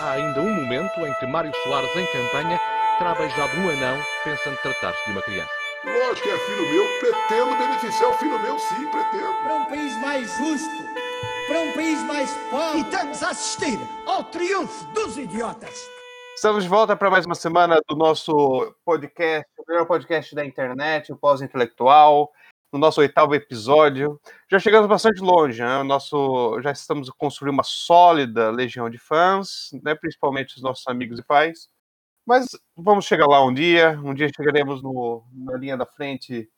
Há 0.00 0.12
ainda 0.12 0.40
um 0.40 0.50
momento 0.50 0.98
em 1.00 1.12
que 1.14 1.26
Mário 1.26 1.52
Soares, 1.62 1.94
em 1.94 2.06
campanha, 2.06 2.58
terá 2.96 3.14
beijado 3.14 3.54
um 3.58 3.68
anão 3.68 4.02
pensando 4.24 4.56
tratar-se 4.62 5.04
de 5.04 5.12
uma 5.12 5.20
criança. 5.20 5.50
Lógico 5.84 6.26
que 6.26 6.30
é 6.30 6.38
filho 6.38 6.72
meu, 6.72 6.86
pretendo 7.00 7.56
beneficiar 7.58 8.10
o 8.10 8.14
filho 8.14 8.38
meu, 8.40 8.58
sim, 8.58 8.86
pretendo. 8.90 9.34
Para 9.42 9.54
um 9.56 9.64
país 9.66 9.94
mais 10.00 10.38
justo, 10.38 10.84
para 11.48 11.60
um 11.60 11.72
país 11.74 12.02
mais 12.04 12.34
pobre. 12.50 12.78
E 12.78 12.80
estamos 12.80 13.22
a 13.22 13.28
assistir 13.28 13.78
ao 14.06 14.24
triunfo 14.24 14.86
dos 14.94 15.18
idiotas. 15.18 15.86
Estamos 16.34 16.62
de 16.62 16.68
volta 16.70 16.96
para 16.96 17.10
mais 17.10 17.26
uma 17.26 17.34
semana 17.34 17.78
do 17.86 17.94
nosso 17.94 18.74
podcast, 18.86 19.46
o 19.58 19.70
melhor 19.70 19.84
podcast 19.84 20.34
da 20.34 20.46
internet, 20.46 21.12
o 21.12 21.16
pós-intelectual, 21.16 22.32
no 22.72 22.78
nosso 22.78 23.00
oitavo 23.00 23.34
episódio. 23.34 24.20
Já 24.50 24.58
chegamos 24.58 24.88
bastante 24.88 25.20
longe, 25.20 25.60
né? 25.60 25.82
Nosso, 25.82 26.60
já 26.62 26.70
estamos 26.70 27.08
a 27.08 27.12
construir 27.16 27.50
uma 27.50 27.62
sólida 27.64 28.50
legião 28.50 28.88
de 28.88 28.98
fãs, 28.98 29.70
né? 29.82 29.94
principalmente 29.94 30.56
os 30.56 30.62
nossos 30.62 30.86
amigos 30.86 31.18
e 31.18 31.24
pais. 31.24 31.68
Mas 32.26 32.48
vamos 32.76 33.06
chegar 33.06 33.26
lá 33.26 33.44
um 33.44 33.52
dia, 33.52 33.98
um 34.04 34.14
dia 34.14 34.30
chegaremos 34.34 34.82
no, 34.82 35.24
na 35.32 35.56
linha 35.56 35.76
da 35.76 35.86
frente 35.86 36.48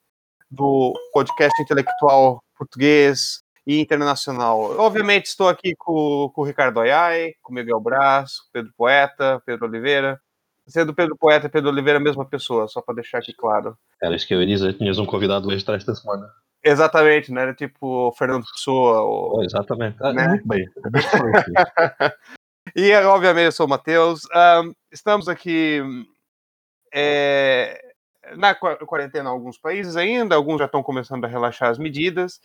do 0.51 0.93
podcast 1.13 1.63
intelectual 1.63 2.45
português 2.57 3.43
e 3.67 3.81
internacional. 3.81 4.79
Obviamente 4.79 5.27
estou 5.27 5.49
aqui 5.49 5.75
com, 5.77 6.31
com 6.35 6.43
o 6.43 6.45
Ricardo 6.45 6.81
Ayai, 6.81 7.33
com 7.43 7.53
o 7.53 7.55
Miguel 7.55 7.81
Braz, 7.81 8.33
Pedro 8.53 8.73
Poeta, 8.77 9.43
Pedro 9.47 9.67
Oliveira. 9.67 10.21
Sendo 10.67 10.95
Pedro 10.95 11.17
Poeta 11.17 11.47
e 11.47 11.51
Pedro 11.51 11.71
Oliveira 11.71 11.99
a 11.99 12.03
mesma 12.03 12.25
pessoa, 12.25 12.69
só 12.69 12.81
para 12.81 12.95
deixar 12.95 13.19
aqui 13.19 13.33
claro. 13.33 13.77
Era 14.01 14.15
isso 14.15 14.27
que 14.27 14.35
eu 14.35 14.41
ia 14.41 14.47
dizer, 14.47 14.75
tinhas 14.75 14.99
um 14.99 15.07
convidado 15.07 15.51
extra 15.53 15.77
esta 15.77 15.95
semana. 15.95 16.29
Exatamente, 16.65 17.33
não 17.33 17.43
era 17.43 17.53
tipo 17.53 18.09
o 18.09 18.13
Fernando 18.13 18.45
Pessoa. 18.55 19.03
Ou, 19.03 19.39
oh, 19.39 19.43
exatamente, 19.43 19.97
ah, 20.01 20.13
né? 20.13 20.29
muito 20.29 20.47
bem. 20.47 20.65
e 22.77 22.95
obviamente 22.95 23.47
eu 23.47 23.53
sou 23.53 23.67
o 23.67 23.69
Matheus. 23.69 24.23
Um, 24.27 24.73
estamos 24.93 25.29
aqui 25.29 25.81
é, 26.95 27.81
na 28.37 28.55
quarentena 28.55 29.29
em 29.29 29.33
alguns 29.33 29.59
países 29.59 29.97
ainda, 29.97 30.37
alguns 30.37 30.59
já 30.59 30.67
estão 30.67 30.83
começando 30.83 31.25
a 31.25 31.29
relaxar 31.29 31.71
as 31.71 31.79
medidas. 31.79 32.41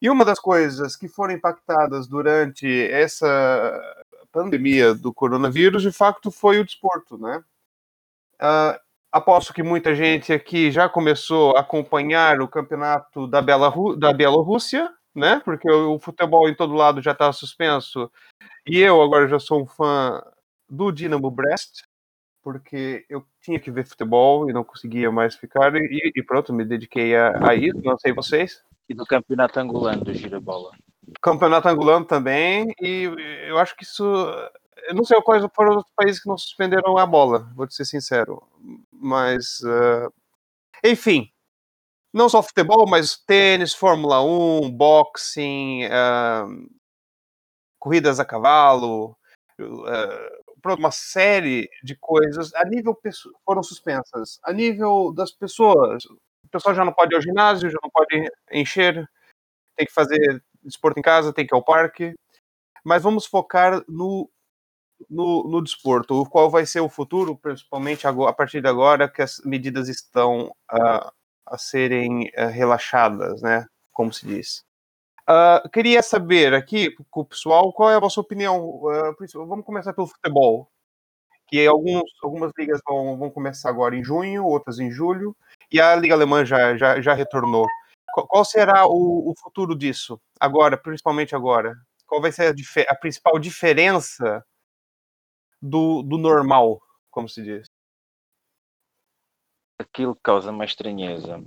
E 0.00 0.08
uma 0.08 0.24
das 0.24 0.38
coisas 0.38 0.94
que 0.94 1.08
foram 1.08 1.34
impactadas 1.34 2.06
durante 2.06 2.68
essa 2.90 3.26
pandemia 4.38 4.94
do 4.94 5.12
coronavírus, 5.12 5.82
de 5.82 5.90
facto, 5.90 6.30
foi 6.30 6.60
o 6.60 6.64
desporto, 6.64 7.18
né? 7.18 7.42
Uh, 8.40 8.78
aposto 9.10 9.52
que 9.52 9.62
muita 9.62 9.94
gente 9.94 10.32
aqui 10.32 10.70
já 10.70 10.88
começou 10.88 11.56
a 11.56 11.60
acompanhar 11.60 12.40
o 12.40 12.46
campeonato 12.46 13.26
da, 13.26 13.42
Bela 13.42 13.72
da 13.96 14.12
Bielorrússia, 14.12 14.92
né? 15.14 15.40
Porque 15.44 15.68
o 15.68 15.98
futebol 15.98 16.48
em 16.48 16.54
todo 16.54 16.74
lado 16.74 17.02
já 17.02 17.12
está 17.12 17.32
suspenso. 17.32 18.10
E 18.66 18.78
eu 18.78 19.02
agora 19.02 19.26
já 19.26 19.40
sou 19.40 19.62
um 19.62 19.66
fã 19.66 20.22
do 20.68 20.92
Dinamo 20.92 21.30
Brest, 21.30 21.82
porque 22.42 23.04
eu 23.08 23.26
tinha 23.40 23.58
que 23.58 23.70
ver 23.70 23.86
futebol 23.86 24.48
e 24.48 24.52
não 24.52 24.62
conseguia 24.62 25.10
mais 25.10 25.34
ficar. 25.34 25.74
E, 25.74 26.12
e 26.14 26.22
pronto, 26.22 26.52
me 26.52 26.64
dediquei 26.64 27.16
a, 27.16 27.48
a 27.48 27.54
isso, 27.56 27.80
não 27.82 27.98
sei 27.98 28.12
vocês. 28.12 28.62
E 28.88 28.94
do 28.94 29.04
campeonato 29.04 29.58
angolano 29.58 30.04
do 30.04 30.14
Girabola. 30.14 30.70
Campeonato 31.22 31.68
angolano 31.68 32.04
também, 32.04 32.66
e 32.80 33.10
eu 33.48 33.58
acho 33.58 33.76
que 33.76 33.84
isso. 33.84 34.04
Eu 34.88 34.94
não 34.94 35.04
sei 35.04 35.20
quais 35.22 35.44
foram 35.54 35.76
os 35.78 35.84
países 35.94 36.22
que 36.22 36.28
não 36.28 36.38
suspenderam 36.38 36.96
a 36.98 37.06
bola, 37.06 37.50
vou 37.54 37.66
te 37.66 37.74
ser 37.74 37.84
sincero. 37.84 38.42
Mas. 38.92 39.60
Uh, 39.60 40.12
enfim. 40.84 41.30
Não 42.12 42.28
só 42.28 42.42
futebol, 42.42 42.86
mas 42.88 43.18
tênis, 43.18 43.74
Fórmula 43.74 44.22
1, 44.22 44.70
boxing, 44.70 45.84
uh, 45.86 46.68
corridas 47.78 48.18
a 48.18 48.24
cavalo, 48.24 49.16
uh, 49.60 50.74
uma 50.78 50.90
série 50.90 51.68
de 51.82 51.96
coisas 51.96 52.54
a 52.54 52.64
nível 52.64 52.98
foram 53.44 53.62
suspensas. 53.62 54.38
A 54.42 54.52
nível 54.52 55.12
das 55.12 55.30
pessoas, 55.32 56.04
o 56.06 56.48
pessoal 56.50 56.74
já 56.74 56.84
não 56.84 56.92
pode 56.92 57.14
ir 57.14 57.16
ao 57.16 57.22
ginásio, 57.22 57.70
já 57.70 57.78
não 57.82 57.90
pode 57.90 58.30
encher, 58.52 59.08
tem 59.76 59.86
que 59.86 59.92
fazer 59.92 60.42
desporto 60.62 60.98
em 60.98 61.02
casa, 61.02 61.32
tem 61.32 61.46
que 61.46 61.54
ir 61.54 61.56
ao 61.56 61.64
parque. 61.64 62.14
Mas 62.84 63.02
vamos 63.02 63.26
focar 63.26 63.82
no, 63.88 64.30
no, 65.08 65.44
no 65.44 65.62
desporto, 65.62 66.24
qual 66.26 66.50
vai 66.50 66.66
ser 66.66 66.80
o 66.80 66.88
futuro, 66.88 67.36
principalmente 67.36 68.06
agora, 68.06 68.30
a 68.30 68.34
partir 68.34 68.60
de 68.60 68.68
agora 68.68 69.08
que 69.08 69.22
as 69.22 69.40
medidas 69.44 69.88
estão 69.88 70.48
uh, 70.72 71.12
a 71.46 71.58
serem 71.58 72.30
uh, 72.36 72.48
relaxadas, 72.50 73.42
né? 73.42 73.66
Como 73.92 74.12
se 74.12 74.26
diz. 74.26 74.64
Uh, 75.28 75.68
queria 75.70 76.02
saber 76.02 76.54
aqui 76.54 76.94
com 77.10 77.20
o 77.20 77.24
pessoal 77.24 77.72
qual 77.72 77.90
é 77.90 77.96
a 77.96 78.00
vossa 78.00 78.20
opinião. 78.20 78.80
vamos 79.34 79.64
começar 79.64 79.92
pelo 79.92 80.06
futebol, 80.06 80.70
que 81.46 81.66
alguns, 81.66 82.04
algumas 82.22 82.52
ligas 82.58 82.80
vão, 82.86 83.16
vão 83.18 83.30
começar 83.30 83.68
agora 83.68 83.96
em 83.96 84.04
junho, 84.04 84.44
outras 84.44 84.78
em 84.78 84.90
julho, 84.90 85.36
e 85.70 85.80
a 85.80 85.94
Liga 85.96 86.14
Alemã 86.14 86.44
já, 86.44 86.76
já, 86.76 87.00
já 87.00 87.14
retornou. 87.14 87.66
Qual 88.26 88.44
será 88.44 88.86
o, 88.86 89.30
o 89.30 89.34
futuro 89.36 89.76
disso, 89.76 90.20
agora, 90.40 90.76
principalmente 90.76 91.34
agora? 91.34 91.74
Qual 92.06 92.20
vai 92.20 92.32
ser 92.32 92.54
a, 92.54 92.92
a 92.92 92.96
principal 92.96 93.38
diferença 93.38 94.44
do, 95.60 96.02
do 96.02 96.18
normal, 96.18 96.80
como 97.10 97.28
se 97.28 97.42
diz? 97.42 97.66
Aquilo 99.78 100.14
que 100.14 100.22
causa 100.22 100.50
mais 100.50 100.70
estranheza 100.70 101.42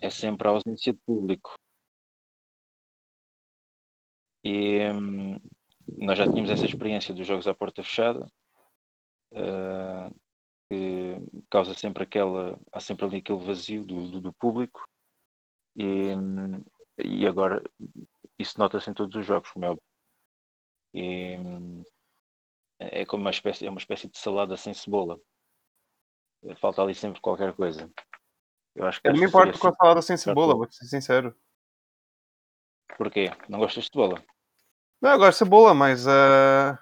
é 0.00 0.10
sempre 0.10 0.48
a 0.48 0.52
ausência 0.52 0.92
de 0.92 0.98
público. 1.06 1.54
E 4.42 4.80
hum, 4.90 5.38
nós 5.98 6.18
já 6.18 6.24
tínhamos 6.24 6.50
essa 6.50 6.64
experiência 6.64 7.14
dos 7.14 7.26
jogos 7.26 7.46
à 7.46 7.54
porta 7.54 7.82
fechada, 7.82 8.26
uh, 9.32 10.14
que 10.68 11.16
causa 11.50 11.74
sempre 11.74 12.04
aquela. 12.04 12.58
Há 12.72 12.80
sempre 12.80 13.04
ali 13.04 13.16
aquele 13.18 13.44
vazio 13.44 13.84
do, 13.84 14.10
do, 14.10 14.20
do 14.20 14.32
público. 14.32 14.82
E, 15.76 16.14
e 17.04 17.26
agora 17.26 17.62
isso 18.38 18.58
nota-se 18.58 18.90
em 18.90 18.94
todos 18.94 19.14
os 19.14 19.26
jogos, 19.26 19.50
como 19.50 19.64
é 19.64 19.68
óbvio. 19.70 19.84
E, 20.94 21.36
é 22.80 23.04
como 23.04 23.22
uma 23.22 23.30
espécie, 23.30 23.66
é 23.66 23.70
uma 23.70 23.78
espécie 23.78 24.08
de 24.08 24.18
salada 24.18 24.56
sem 24.56 24.72
cebola. 24.72 25.20
Falta 26.56 26.82
ali 26.82 26.94
sempre 26.94 27.20
qualquer 27.20 27.52
coisa. 27.52 27.90
Eu, 28.74 28.86
acho 28.86 29.00
que 29.00 29.08
eu 29.08 29.12
não 29.12 29.20
me 29.20 29.26
importo 29.26 29.58
com 29.58 29.68
a 29.68 29.74
salada 29.74 30.00
sem 30.00 30.16
cebola, 30.16 30.54
vou 30.54 30.70
ser 30.70 30.86
sincero. 30.86 31.36
Porquê? 32.96 33.30
Não 33.48 33.58
gostas 33.58 33.84
de 33.84 33.90
cebola? 33.90 34.24
Não, 35.00 35.10
eu 35.10 35.18
gosto 35.18 35.32
de 35.32 35.38
cebola, 35.38 35.74
mas 35.74 36.06
uh, 36.06 36.78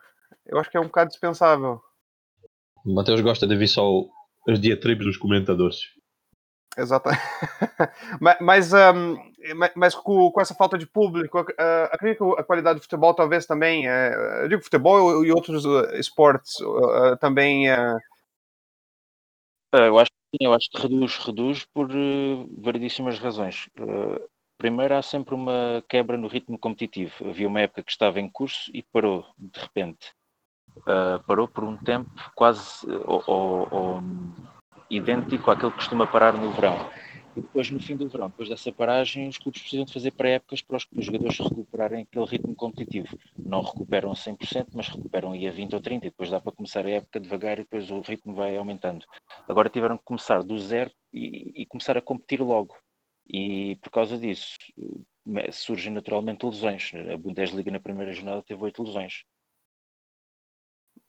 eu 0.46 0.58
acho 0.58 0.70
que 0.70 0.76
é 0.76 0.80
um 0.80 0.86
bocado 0.86 1.10
dispensável. 1.10 1.82
O 2.84 2.94
Matheus 2.94 3.20
gosta 3.20 3.46
de 3.46 3.56
ver 3.56 3.66
só 3.66 4.04
as 4.48 4.60
diatribes 4.60 5.06
dos 5.06 5.16
comentadores. 5.16 5.80
Exato. 6.76 7.08
mas, 8.40 8.72
um, 8.72 9.16
mas 9.74 9.94
com, 9.94 10.30
com, 10.30 10.40
essa 10.40 10.54
falta 10.54 10.76
de 10.78 10.86
público, 10.86 11.40
uh, 11.40 11.44
acredito 11.90 12.34
que 12.34 12.40
a 12.40 12.44
qualidade 12.44 12.78
do 12.78 12.82
futebol 12.82 13.14
talvez 13.14 13.46
também, 13.46 13.88
uh, 13.88 14.42
eu 14.42 14.48
digo 14.48 14.62
futebol 14.62 15.24
e 15.24 15.32
outros 15.32 15.64
uh, 15.64 15.94
esportes 15.94 16.60
uh, 16.60 17.16
também. 17.20 17.66
Eu 19.72 19.98
acho 19.98 20.10
que 20.10 20.44
eu 20.44 20.52
acho 20.52 20.68
que 20.70 20.82
reduz, 20.82 21.16
reduz 21.16 21.64
por 21.64 21.88
variedíssimas 22.58 23.18
razões. 23.18 23.68
primeiro, 24.58 24.94
há 24.94 25.02
sempre 25.02 25.34
uma 25.34 25.82
quebra 25.88 26.18
no 26.18 26.28
ritmo 26.28 26.58
competitivo. 26.58 27.12
Havia 27.28 27.48
uma 27.48 27.60
época 27.60 27.82
que 27.82 27.90
estava 27.90 28.20
em 28.20 28.28
curso 28.28 28.70
e 28.74 28.82
parou 28.82 29.24
de 29.38 29.58
repente. 29.58 30.12
parou 31.26 31.48
por 31.48 31.64
um 31.64 31.78
tempo 31.78 32.10
quase 32.34 32.86
idêntico 34.90 35.50
àquele 35.50 35.70
que 35.70 35.78
costuma 35.78 36.06
parar 36.06 36.32
no 36.34 36.50
verão. 36.52 36.90
E 37.36 37.40
depois, 37.40 37.70
no 37.70 37.78
fim 37.78 37.96
do 37.96 38.08
verão, 38.08 38.28
depois 38.28 38.48
dessa 38.48 38.72
paragem, 38.72 39.28
os 39.28 39.38
clubes 39.38 39.60
precisam 39.60 39.84
de 39.84 39.92
fazer 39.92 40.10
pré-épocas 40.10 40.62
para 40.62 40.76
os 40.76 41.04
jogadores 41.04 41.38
recuperarem 41.38 42.02
aquele 42.02 42.24
ritmo 42.24 42.54
competitivo. 42.54 43.16
Não 43.38 43.62
recuperam 43.62 44.10
a 44.10 44.14
100%, 44.14 44.68
mas 44.74 44.88
recuperam 44.88 45.32
aí 45.32 45.46
a 45.46 45.52
20 45.52 45.74
ou 45.74 45.80
30%, 45.80 45.98
e 45.98 46.00
depois 46.00 46.30
dá 46.30 46.40
para 46.40 46.52
começar 46.52 46.84
a 46.84 46.90
época 46.90 47.20
devagar 47.20 47.58
e 47.58 47.62
depois 47.62 47.90
o 47.90 48.00
ritmo 48.00 48.34
vai 48.34 48.56
aumentando. 48.56 49.04
Agora 49.46 49.68
tiveram 49.68 49.96
que 49.96 50.04
começar 50.04 50.42
do 50.42 50.58
zero 50.58 50.90
e, 51.12 51.62
e 51.62 51.66
começar 51.66 51.96
a 51.96 52.02
competir 52.02 52.40
logo. 52.40 52.74
E 53.30 53.76
por 53.82 53.90
causa 53.90 54.18
disso, 54.18 54.56
surgem 55.52 55.92
naturalmente 55.92 56.44
lesões. 56.44 56.90
A 57.12 57.16
Bundesliga 57.16 57.70
na 57.70 57.78
primeira 57.78 58.12
jornada 58.12 58.42
teve 58.42 58.64
oito 58.64 58.82
lesões. 58.82 59.24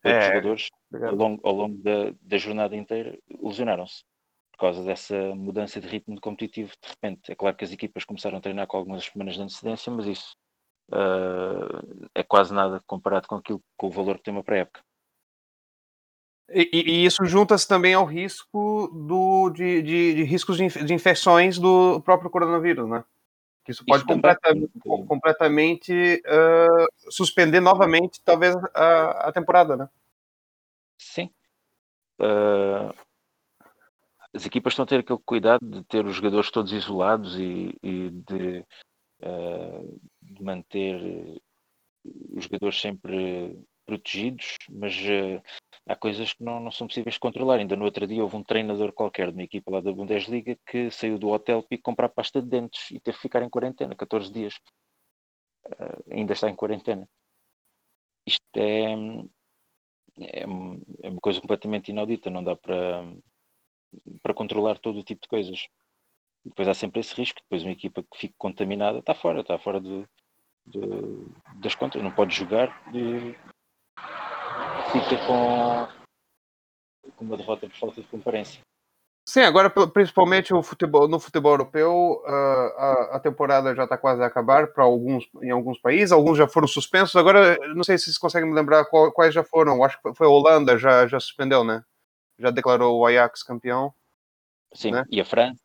Oito 0.04 0.16
é, 0.16 0.22
jogadores 0.28 0.70
ao 0.94 1.16
longo, 1.16 1.48
ao 1.48 1.54
longo 1.54 1.78
da, 1.78 2.14
da, 2.22 2.38
jornada 2.38 2.76
inteira 2.76 3.18
lesionaram-se 3.42 4.04
por 4.52 4.60
causa 4.60 4.84
dessa 4.84 5.16
mudança 5.36 5.80
de 5.80 5.88
ritmo 5.88 6.20
competitivo 6.20 6.72
de 6.82 6.90
repente. 6.90 7.32
É 7.32 7.36
claro 7.36 7.56
que 7.56 7.64
as 7.64 7.72
equipas 7.72 8.04
começaram 8.04 8.38
a 8.38 8.42
treinar 8.42 8.68
com 8.68 8.78
algumas 8.78 9.06
semanas 9.06 9.36
de 9.36 9.42
antecedência, 9.42 9.92
mas 9.92 10.06
isso 10.08 10.36
uh, 10.92 12.10
é 12.14 12.24
quase 12.24 12.54
nada 12.54 12.82
comparado 12.86 13.28
com 13.28 13.36
aquilo 13.36 13.62
com 13.78 13.88
o 13.88 13.92
valor 13.92 14.18
que 14.18 14.24
tem 14.24 14.34
uma 14.34 14.44
pré-época. 14.44 14.82
E, 16.52 16.70
e, 16.74 17.06
isso 17.06 17.24
junta-se 17.26 17.68
também 17.68 17.94
ao 17.94 18.06
risco 18.06 18.88
do, 18.88 19.52
de, 19.52 19.84
de, 19.84 20.14
de 20.16 20.24
riscos 20.24 20.58
de, 20.58 20.68
de, 20.68 20.94
infecções 20.94 21.60
do 21.60 22.02
próprio 22.02 22.30
coronavírus, 22.30 22.90
né? 22.90 23.04
Que 23.64 23.72
isso 23.72 23.86
pode 23.86 24.00
isso 24.00 24.08
completamente, 24.08 24.72
completamente 25.08 26.24
uh, 26.26 27.12
suspender 27.12 27.60
novamente, 27.60 28.20
talvez, 28.26 28.56
a, 28.74 29.28
a 29.28 29.32
temporada, 29.32 29.78
né? 29.78 29.90
Uh, 32.19 32.94
as 34.33 34.45
equipas 34.45 34.74
estão 34.74 34.83
a 34.83 34.88
ter 34.88 35.00
aquele 35.00 35.19
cuidado 35.25 35.66
de 35.66 35.83
ter 35.86 36.06
os 36.06 36.16
jogadores 36.16 36.51
todos 36.51 36.71
isolados 36.71 37.38
e, 37.38 37.75
e 37.81 38.10
de, 38.12 38.60
uh, 39.21 40.01
de, 40.21 40.44
manter 40.44 41.42
os 42.04 42.44
jogadores 42.44 42.80
sempre 42.80 43.57
protegidos, 43.86 44.57
mas 44.69 44.95
uh, 44.98 45.42
há 45.88 45.95
coisas 45.95 46.33
que 46.33 46.44
não, 46.44 46.60
não, 46.60 46.71
são 46.71 46.88
possíveis 46.88 47.16
de 47.16 47.19
controlar. 47.19 47.57
Ainda 47.57 47.75
no 47.75 47.86
outro 47.86 48.06
dia 48.06 48.21
houve 48.21 48.36
um 48.36 48.44
treinador 48.44 48.94
qualquer 48.94 49.30
de 49.30 49.33
uma 49.33 49.44
equipa 49.44 49.71
lá 49.71 49.81
da 49.81 49.92
Bundesliga 49.92 50.56
que 50.66 50.92
saiu 50.92 51.18
do 51.18 51.30
hotel 51.30 51.63
para 51.63 51.77
comprar 51.81 52.10
pasta 52.10 52.42
de 52.42 52.48
dentes 52.48 52.92
e 52.92 53.00
teve 53.00 53.18
que 53.18 53.24
ficar 53.24 53.42
em 53.42 53.50
quarentena 53.50 53.95
14 53.95 54.31
dias. 54.31 54.54
Uh, 55.66 56.13
ainda 56.13 56.33
está 56.33 56.50
em 56.50 56.56
quarentena. 56.56 57.07
Isto 58.27 58.44
é, 58.57 58.95
é, 60.19 60.42
é 60.42 61.10
uma 61.10 61.21
coisa 61.21 61.42
completamente 61.42 61.89
inaudita, 61.89 62.30
não 62.30 62.44
dá 62.44 62.56
para, 62.56 63.04
para 64.21 64.33
controlar 64.33 64.77
todo 64.80 65.00
o 65.00 65.04
tipo 65.04 65.21
de 65.21 65.27
coisas. 65.27 65.68
Depois 66.44 66.68
há 66.68 66.74
sempre 66.74 67.00
esse 67.01 67.13
risco, 67.16 67.42
depois 67.42 67.63
uma 67.63 67.71
equipa 67.71 68.01
que 68.04 68.18
fique 68.18 68.36
contaminada 68.38 69.00
está 69.00 69.13
fora, 69.13 69.42
está 69.42 69.57
fora 69.57 69.80
de, 69.80 70.06
de 70.66 70.80
das 71.56 71.75
contas, 71.75 72.01
não 72.01 72.12
pode 72.12 72.36
jogar 72.36 72.69
e 72.95 73.36
fica 74.92 75.18
com, 75.27 75.88
com 77.16 77.25
uma 77.25 77.38
derrota 77.38 77.68
por 77.68 77.75
falta 77.75 78.01
de 78.01 78.07
comparência. 78.07 78.62
Sim, 79.25 79.42
agora 79.42 79.69
principalmente 79.69 80.51
futebol, 80.63 81.07
no 81.07 81.19
futebol 81.19 81.51
europeu, 81.51 82.24
a, 82.25 83.10
a 83.18 83.19
temporada 83.19 83.75
já 83.75 83.83
está 83.83 83.95
quase 83.95 84.24
a 84.24 84.25
acabar 84.25 84.74
para 84.74 84.83
alguns 84.83 85.30
em 85.44 85.51
alguns 85.51 85.77
países, 85.80 86.12
alguns 86.12 86.38
já 86.38 86.48
foram 86.48 86.68
suspensos. 86.68 87.16
Agora, 87.16 87.56
não 87.75 87.83
sei 87.83 87.98
se 87.98 88.06
vocês 88.06 88.18
conseguem 88.18 88.50
me 88.50 88.56
lembrar 88.56 88.86
quais 88.86 89.33
já 89.33 89.44
foram. 89.44 89.83
Acho 89.83 90.01
que 90.01 90.16
foi 90.16 90.25
a 90.25 90.30
Holanda 90.30 90.80
já 90.80 91.06
já 91.06 91.19
suspendeu, 91.19 91.63
né? 91.63 91.83
Já 92.39 92.50
declarou 92.50 92.98
o 92.98 93.06
Ajax 93.06 93.44
campeão. 93.44 93.94
Sim, 94.74 94.92
né? 94.92 95.04
e 95.10 95.21
a 95.21 95.25
França. 95.25 95.60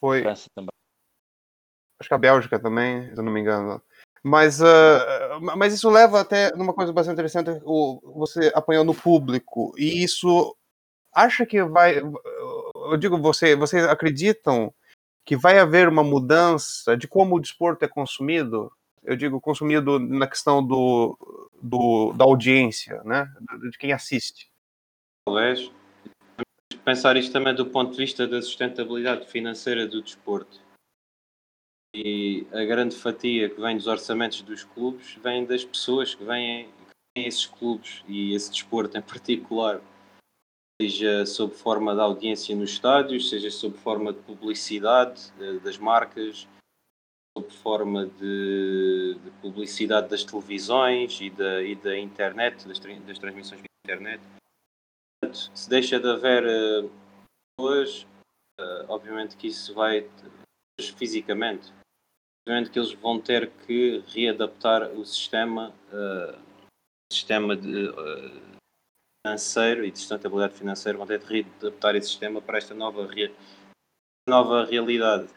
Foi. 0.00 0.20
A 0.20 0.22
França 0.22 0.48
também. 0.54 0.70
Acho 1.98 2.08
que 2.08 2.14
a 2.14 2.18
Bélgica 2.18 2.58
também, 2.58 3.12
se 3.12 3.18
eu 3.18 3.22
não 3.22 3.32
me 3.32 3.40
engano. 3.40 3.82
Mas, 4.22 4.60
uh, 4.60 5.40
mas 5.56 5.74
isso 5.74 5.88
leva 5.88 6.20
até 6.20 6.54
numa 6.54 6.74
coisa 6.74 6.92
bastante 6.92 7.14
interessante, 7.14 7.60
o, 7.64 8.00
você 8.18 8.50
apanhou 8.54 8.84
no 8.84 8.94
público, 8.94 9.72
e 9.78 10.02
isso 10.02 10.54
acha 11.12 11.46
que 11.46 11.62
vai. 11.62 11.98
Eu 11.98 12.96
digo, 12.96 13.18
você, 13.18 13.54
vocês 13.54 13.84
acreditam 13.84 14.72
que 15.24 15.36
vai 15.36 15.58
haver 15.58 15.88
uma 15.88 16.02
mudança 16.02 16.96
de 16.96 17.06
como 17.06 17.36
o 17.36 17.40
desporto 17.40 17.84
é 17.84 17.88
consumido? 17.88 18.72
Eu 19.02 19.16
digo 19.16 19.40
consumido 19.40 19.98
na 19.98 20.26
questão 20.26 20.64
do, 20.64 21.16
do 21.62 22.12
da 22.12 22.24
audiência, 22.24 23.02
né? 23.04 23.26
De 23.70 23.78
quem 23.78 23.92
assiste. 23.92 24.50
Talvez. 25.26 25.70
Pensar 26.84 27.16
isto 27.16 27.32
também 27.32 27.54
do 27.54 27.66
ponto 27.66 27.92
de 27.92 27.98
vista 27.98 28.26
da 28.26 28.40
sustentabilidade 28.40 29.26
financeira 29.26 29.86
do 29.86 30.02
desporto. 30.02 30.60
E 31.94 32.46
a 32.52 32.64
grande 32.64 32.96
fatia 32.96 33.50
que 33.50 33.60
vem 33.60 33.76
dos 33.76 33.86
orçamentos 33.86 34.42
dos 34.42 34.64
clubes 34.64 35.14
vem 35.22 35.44
das 35.44 35.64
pessoas 35.64 36.14
que 36.14 36.24
vêm, 36.24 36.66
que 36.66 36.72
vêm 37.16 37.26
esses 37.26 37.46
clubes 37.46 38.04
e 38.06 38.34
esse 38.34 38.50
desporto 38.50 38.96
em 38.96 39.02
particular 39.02 39.80
seja 40.80 41.26
sob 41.26 41.54
forma 41.54 41.94
de 41.94 42.00
audiência 42.00 42.56
nos 42.56 42.70
estádios, 42.70 43.28
seja 43.28 43.50
sob 43.50 43.76
forma 43.76 44.14
de 44.14 44.20
publicidade 44.20 45.30
eh, 45.38 45.58
das 45.58 45.76
marcas, 45.76 46.48
sob 47.36 47.50
forma 47.52 48.06
de, 48.06 49.18
de 49.22 49.30
publicidade 49.42 50.08
das 50.08 50.24
televisões 50.24 51.20
e 51.20 51.28
da, 51.28 51.62
e 51.62 51.74
da 51.74 51.98
internet, 51.98 52.66
das, 52.66 52.78
das 52.78 53.18
transmissões 53.18 53.60
via 53.60 53.68
internet. 53.84 54.22
Portanto, 55.20 55.50
se 55.54 55.68
deixa 55.68 56.00
de 56.00 56.08
haver 56.08 56.44
uh, 56.44 56.90
pessoas, 57.58 58.06
uh, 58.58 58.86
obviamente 58.88 59.36
que 59.36 59.48
isso 59.48 59.74
vai 59.74 60.08
fisicamente, 60.96 61.70
obviamente 62.42 62.70
que 62.70 62.78
eles 62.78 62.92
vão 62.94 63.20
ter 63.20 63.50
que 63.66 64.02
readaptar 64.08 64.90
o 64.92 65.04
sistema, 65.04 65.74
uh, 65.92 66.40
sistema 67.12 67.54
de 67.54 67.90
financeiro 69.24 69.84
e 69.84 69.90
de 69.90 69.98
sustentabilidade 69.98 70.54
financeira 70.54 70.96
vão 70.96 71.06
ter 71.06 71.18
de 71.18 71.26
readaptar 71.26 71.94
esse 71.94 72.08
sistema 72.08 72.40
para 72.40 72.58
esta 72.58 72.74
nova, 72.74 73.08
nova 74.28 74.64
realidade. 74.64 75.28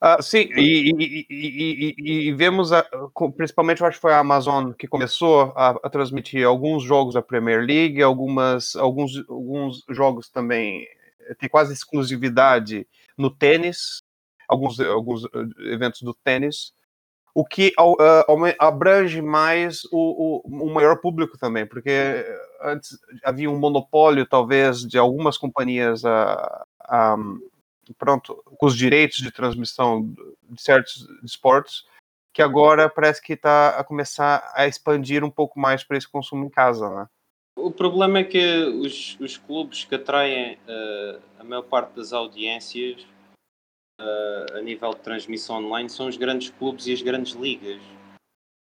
Ah, 0.00 0.20
sim, 0.20 0.50
e, 0.54 0.90
e, 0.90 1.26
e, 1.30 2.28
e, 2.28 2.32
vemos, 2.34 2.72
a, 2.72 2.86
principalmente 3.36 3.80
eu 3.80 3.86
acho 3.86 3.96
que 3.96 4.02
foi 4.02 4.12
a 4.12 4.18
Amazon 4.18 4.72
que 4.72 4.86
começou 4.86 5.52
a, 5.56 5.70
a, 5.70 5.90
transmitir 5.90 6.46
alguns 6.46 6.82
jogos 6.82 7.14
da 7.14 7.22
Premier 7.22 7.64
League, 7.64 8.02
algumas, 8.02 8.76
alguns, 8.76 9.16
alguns 9.28 9.82
jogos 9.88 10.28
também 10.28 10.86
tem 11.38 11.48
quase 11.48 11.72
exclusividade 11.72 12.86
no 13.16 13.30
tênis, 13.30 14.02
alguns, 14.46 14.78
alguns 14.78 15.24
eh, 15.24 15.72
eventos 15.72 16.02
do 16.02 16.12
tênis 16.12 16.74
o 17.34 17.44
que 17.44 17.74
uh, 17.78 18.54
abrange 18.60 19.20
mais 19.20 19.84
o, 19.90 20.42
o, 20.46 20.66
o, 20.66 20.72
maior 20.72 21.00
público 21.00 21.36
também, 21.36 21.66
porque 21.66 22.24
antes 22.62 22.96
havia 23.24 23.50
um 23.50 23.58
monopólio, 23.58 24.24
talvez, 24.24 24.86
de 24.86 24.96
algumas 24.96 25.36
companhias 25.36 26.04
a, 26.04 26.64
pronto, 27.98 28.40
com 28.56 28.66
os 28.66 28.76
direitos 28.76 29.18
de 29.18 29.32
transmissão 29.32 30.14
de 30.48 30.62
certos 30.62 31.08
esportes, 31.24 31.84
que 32.32 32.40
agora 32.40 32.88
parece 32.88 33.20
que 33.20 33.32
está 33.32 33.70
a 33.70 33.82
começar 33.82 34.52
a 34.54 34.68
expandir 34.68 35.24
um 35.24 35.30
pouco 35.30 35.58
mais 35.58 35.82
para 35.82 35.96
esse 35.96 36.08
consumo 36.08 36.44
em 36.44 36.50
casa, 36.50 36.88
né? 36.88 37.08
O 37.56 37.70
problema 37.70 38.18
é 38.18 38.24
que 38.24 38.64
os, 38.64 39.18
os 39.20 39.36
clubes 39.36 39.84
que 39.84 39.94
atraem 39.94 40.54
uh, 40.54 41.20
a 41.38 41.44
maior 41.44 41.62
parte 41.62 41.94
das 41.94 42.12
audiências 42.12 43.06
uh, 44.00 44.56
a 44.56 44.60
nível 44.60 44.90
de 44.90 45.00
transmissão 45.00 45.56
online 45.56 45.88
são 45.88 46.08
os 46.08 46.16
grandes 46.16 46.50
clubes 46.50 46.86
e 46.86 46.92
as 46.92 47.02
grandes 47.02 47.34
ligas. 47.34 47.80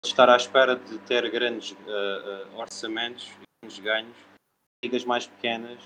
Estar 0.04 0.28
à 0.28 0.36
espera 0.36 0.76
de 0.76 0.98
ter 1.00 1.28
grandes 1.30 1.72
uh, 1.72 2.54
uh, 2.54 2.58
orçamentos 2.58 3.30
grandes 3.62 3.78
ganhos, 3.80 4.16
ligas 4.84 5.04
mais 5.04 5.26
pequenas 5.26 5.78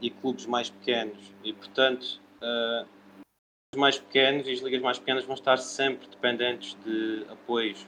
e 0.00 0.10
clubes 0.10 0.46
mais 0.46 0.70
pequenos. 0.70 1.32
E, 1.44 1.52
portanto, 1.52 2.20
os 3.72 3.78
mais 3.78 3.96
pequenos 3.96 4.48
e 4.48 4.52
as 4.52 4.60
ligas 4.60 4.82
mais 4.82 4.98
pequenas 4.98 5.24
vão 5.24 5.34
estar 5.34 5.56
sempre 5.58 6.08
dependentes 6.08 6.74
de 6.84 7.24
apoios 7.28 7.86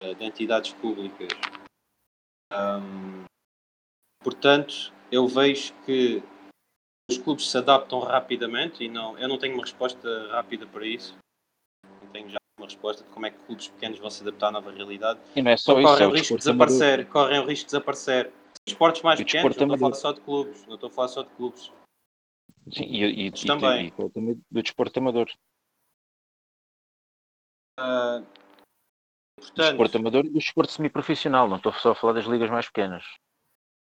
de 0.00 0.24
entidades 0.24 0.72
públicas. 0.72 1.28
Um, 2.52 3.24
portanto, 4.22 4.92
eu 5.10 5.26
vejo 5.26 5.74
que 5.84 6.22
os 7.12 7.18
clubes 7.18 7.50
se 7.50 7.58
adaptam 7.58 8.00
rapidamente 8.00 8.84
e 8.84 8.88
não, 8.88 9.18
eu 9.18 9.28
não 9.28 9.38
tenho 9.38 9.54
uma 9.54 9.62
resposta 9.62 10.28
rápida 10.30 10.66
para 10.66 10.86
isso. 10.86 11.16
Não 12.02 12.08
tenho 12.10 12.28
já 12.28 12.38
uma 12.58 12.66
resposta 12.66 13.04
de 13.04 13.10
como 13.10 13.26
é 13.26 13.30
que 13.30 13.38
clubes 13.44 13.68
pequenos 13.68 13.98
vão 13.98 14.10
se 14.10 14.22
adaptar 14.22 14.48
à 14.48 14.52
nova 14.52 14.70
realidade. 14.70 15.20
E 15.34 15.42
não 15.42 15.50
é 15.50 15.56
só 15.56 15.72
então, 15.72 15.82
isso, 15.82 15.92
correm 15.92 16.04
é 16.04 16.08
o 16.08 16.12
risco 16.12 16.34
de 16.34 16.38
desaparecer, 16.38 17.08
correm 17.08 17.38
o 17.40 17.46
risco 17.46 17.64
de 17.64 17.66
desaparecer. 17.66 18.32
Esportes 18.66 19.02
mais 19.02 19.18
pequenos, 19.18 19.56
não 19.56 19.74
estou 19.74 19.74
a 19.74 19.78
falar 19.78 19.94
só 19.94 20.12
de 20.12 20.20
clubes, 20.20 20.66
não 20.66 20.74
estou 20.74 20.88
a 20.88 20.92
falar 20.92 21.08
só 21.08 21.22
de 21.22 21.30
clubes. 21.30 21.72
Sim, 22.70 22.84
e, 22.84 23.26
e, 23.26 23.32
também. 23.32 23.86
E, 23.86 23.88
e, 23.88 24.34
do 24.50 24.62
desporto 24.62 24.98
amador. 25.00 25.28
Uh, 27.80 28.24
portanto, 29.36 29.56
do 29.56 29.62
desporto 29.62 29.98
amador 29.98 30.24
e 30.24 30.28
do 30.28 30.38
desporto 30.38 30.72
semi-profissional, 30.72 31.48
não 31.48 31.56
estou 31.56 31.72
só 31.72 31.90
a 31.90 31.94
falar 31.94 32.12
das 32.12 32.26
ligas 32.26 32.50
mais 32.50 32.66
pequenas. 32.66 33.04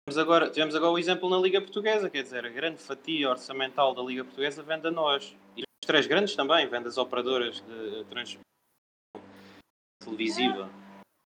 Tivemos 0.08 0.18
agora, 0.18 0.50
tivemos 0.50 0.74
agora 0.74 0.94
o 0.94 0.98
exemplo 0.98 1.30
na 1.30 1.38
Liga 1.38 1.60
Portuguesa, 1.60 2.10
quer 2.10 2.24
dizer, 2.24 2.46
a 2.46 2.50
grande 2.50 2.82
fatia 2.82 3.30
orçamental 3.30 3.94
da 3.94 4.02
Liga 4.02 4.24
Portuguesa 4.24 4.64
vende 4.64 4.88
a 4.88 4.92
nós. 4.92 5.36
E 5.58 5.64
os 5.64 5.86
três 5.86 6.08
grandes 6.08 6.34
também, 6.34 6.66
vende 6.66 6.88
as 6.88 6.98
operadoras 6.98 7.60
de 7.60 8.06
transmissão 8.06 8.40
televisiva. 10.02 10.70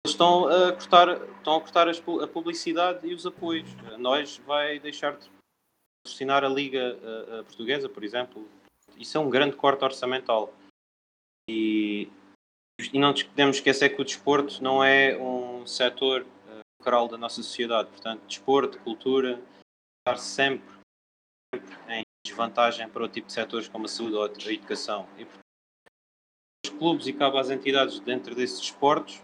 Eles 0.06 0.14
estão 0.14 0.48
a 0.48 0.72
cortar, 0.72 1.10
estão 1.10 1.56
a, 1.58 1.60
cortar 1.60 1.90
a 1.90 2.28
publicidade 2.28 3.06
e 3.06 3.14
os 3.14 3.26
apoios. 3.26 3.70
A 3.94 3.98
nós 3.98 4.38
vai 4.48 4.80
deixar 4.80 5.18
de 5.18 5.30
patrocinar 6.02 6.46
a 6.46 6.50
Liga 6.50 6.98
a, 7.04 7.40
a 7.42 7.44
Portuguesa, 7.44 7.90
por 7.90 8.02
exemplo. 8.02 8.48
Isso 8.96 9.18
é 9.18 9.20
um 9.20 9.30
grande 9.30 9.58
corte 9.58 9.84
orçamental. 9.84 10.54
E, 11.50 12.08
e 12.94 12.98
não 12.98 13.14
podemos 13.14 13.58
esquecer 13.58 13.90
que 13.90 14.02
o 14.02 14.06
desporto 14.06 14.64
não 14.64 14.82
é 14.82 15.18
um 15.18 15.68
setor 15.68 16.26
coral 16.82 17.08
da 17.08 17.18
nossa 17.18 17.44
sociedade. 17.44 17.90
Portanto, 17.90 18.26
desporto, 18.26 18.80
cultura, 18.80 19.42
estar 20.00 20.18
sempre, 20.18 20.68
sempre 21.54 21.76
em 21.94 22.04
desvantagem 22.26 22.90
para 22.90 23.04
o 23.04 23.10
tipo 23.10 23.28
de 23.28 23.34
setores 23.34 23.68
como 23.68 23.86
a 23.86 23.90
saúde 23.90 24.16
ou 24.16 24.24
a 24.24 24.52
educação. 24.52 25.08
E, 25.18 25.28
os 26.66 26.72
clubes 26.78 27.08
e 27.08 27.14
cabe 27.14 27.38
às 27.38 27.50
entidades 27.50 28.00
dentro 28.00 28.36
desses 28.36 28.60
desportos 28.60 29.22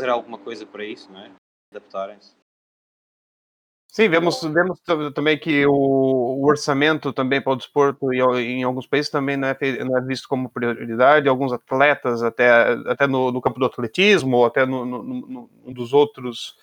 fazer 0.00 0.10
alguma 0.10 0.38
coisa 0.38 0.66
para 0.66 0.84
isso, 0.84 1.10
não 1.10 1.20
é? 1.20 1.32
Adaptarem-se. 1.72 2.34
Sim, 3.88 4.10
vemos, 4.10 4.42
vemos 4.42 4.78
também 5.14 5.38
que 5.38 5.64
o, 5.64 5.72
o 5.72 6.46
orçamento 6.46 7.14
também 7.14 7.40
para 7.40 7.52
o 7.52 7.56
desporto 7.56 8.12
em, 8.12 8.62
alguns 8.62 8.86
países 8.86 9.10
também 9.10 9.38
não 9.38 9.48
é, 9.48 9.56
não 9.84 9.96
é 9.96 10.02
visto 10.02 10.28
como 10.28 10.50
prioridade. 10.50 11.28
Alguns 11.28 11.50
atletas, 11.52 12.22
até, 12.22 12.72
até 12.90 13.06
no, 13.06 13.32
no 13.32 13.40
campo 13.40 13.58
do 13.58 13.64
atletismo, 13.64 14.36
ou 14.36 14.44
até 14.44 14.66
no, 14.66 14.84
no, 14.84 15.02
no- 15.02 15.50
num 15.64 15.72
dos 15.72 15.94
outros, 15.94 16.58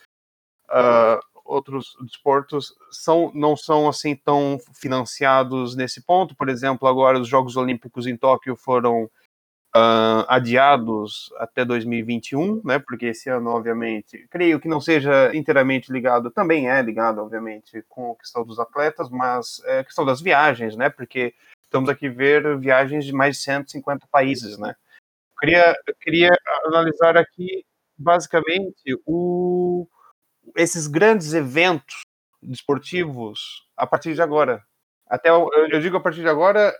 ah, 0.73 1.19
outros 1.45 1.95
desportos, 2.01 2.73
são, 2.91 3.31
não 3.35 3.55
são 3.55 3.87
assim 3.87 4.15
tão 4.15 4.57
financiados 4.73 5.75
nesse 5.75 6.01
ponto. 6.01 6.35
Por 6.35 6.49
exemplo, 6.49 6.87
agora 6.87 7.19
os 7.19 7.27
Jogos 7.27 7.55
Olímpicos 7.55 8.07
em 8.07 8.17
Tóquio 8.17 8.55
foram 8.55 9.09
ah, 9.75 10.25
adiados 10.27 11.31
até 11.37 11.63
2021, 11.63 12.61
né? 12.63 12.79
Porque 12.79 13.07
esse 13.07 13.29
ano, 13.29 13.51
obviamente, 13.51 14.27
creio 14.29 14.59
que 14.59 14.67
não 14.67 14.81
seja 14.81 15.35
inteiramente 15.35 15.91
ligado, 15.91 16.31
também 16.31 16.69
é 16.69 16.81
ligado, 16.81 17.19
obviamente, 17.21 17.83
com 17.87 18.11
a 18.13 18.15
questão 18.15 18.43
dos 18.43 18.59
atletas, 18.59 19.09
mas 19.11 19.61
é 19.65 19.79
a 19.79 19.83
questão 19.83 20.05
das 20.05 20.21
viagens, 20.21 20.75
né? 20.75 20.89
Porque 20.89 21.35
estamos 21.63 21.89
aqui 21.89 22.09
ver 22.09 22.57
viagens 22.57 23.05
de 23.05 23.13
mais 23.13 23.37
de 23.37 23.43
150 23.43 24.07
países, 24.11 24.57
né? 24.57 24.75
Eu 25.35 25.39
queria, 25.39 25.75
eu 25.87 25.95
queria 25.99 26.29
analisar 26.65 27.17
aqui, 27.17 27.63
basicamente, 27.97 28.97
o, 29.05 29.87
esses 30.55 30.87
grandes 30.87 31.33
eventos 31.33 32.01
desportivos 32.41 33.65
a 33.75 33.87
partir 33.87 34.13
de 34.13 34.21
agora. 34.21 34.63
Até 35.07 35.29
eu 35.29 35.79
digo 35.79 35.97
a 35.97 35.99
partir 35.99 36.21
de 36.21 36.29
agora, 36.29 36.73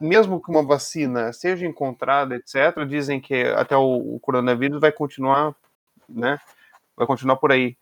mesmo 0.00 0.42
que 0.42 0.50
uma 0.50 0.62
vacina 0.62 1.32
seja 1.32 1.66
encontrada, 1.66 2.36
etc., 2.36 2.86
dizem 2.86 3.20
que 3.20 3.42
até 3.56 3.76
o, 3.76 4.16
o 4.16 4.20
coronavírus 4.20 4.80
vai 4.80 4.92
continuar, 4.92 5.54
né? 6.08 6.38
Vai 6.96 7.06
continuar 7.06 7.36
por 7.36 7.50
aí. 7.50 7.76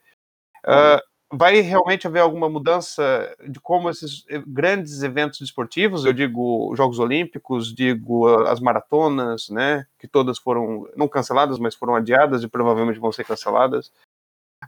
Ah, 0.64 1.02
vai 1.32 1.60
realmente 1.60 2.06
haver 2.06 2.20
alguma 2.20 2.48
mudança 2.48 3.34
de 3.48 3.58
como 3.58 3.88
esses 3.88 4.24
grandes 4.46 5.02
eventos 5.02 5.40
desportivos, 5.40 6.04
eu 6.04 6.12
digo 6.12 6.74
Jogos 6.76 6.98
Olímpicos, 6.98 7.74
digo 7.74 8.28
as 8.46 8.60
maratonas, 8.60 9.48
né? 9.48 9.86
Que 9.98 10.06
todas 10.06 10.38
foram 10.38 10.88
não 10.94 11.08
canceladas, 11.08 11.58
mas 11.58 11.74
foram 11.74 11.94
adiadas 11.96 12.42
e 12.42 12.48
provavelmente 12.48 13.00
vão 13.00 13.10
ser 13.10 13.24
canceladas. 13.24 13.90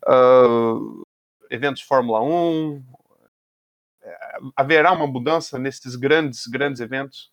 Ah, 0.06 0.76
eventos 1.50 1.82
Fórmula 1.82 2.20
1, 2.22 2.82
haverá 4.56 4.92
uma 4.92 5.06
mudança 5.06 5.58
nesses 5.58 5.96
grandes, 5.96 6.46
grandes 6.46 6.80
eventos? 6.80 7.32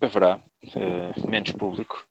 haverá 0.00 0.40
eh, 0.76 1.12
menos 1.30 1.52
público 1.52 2.04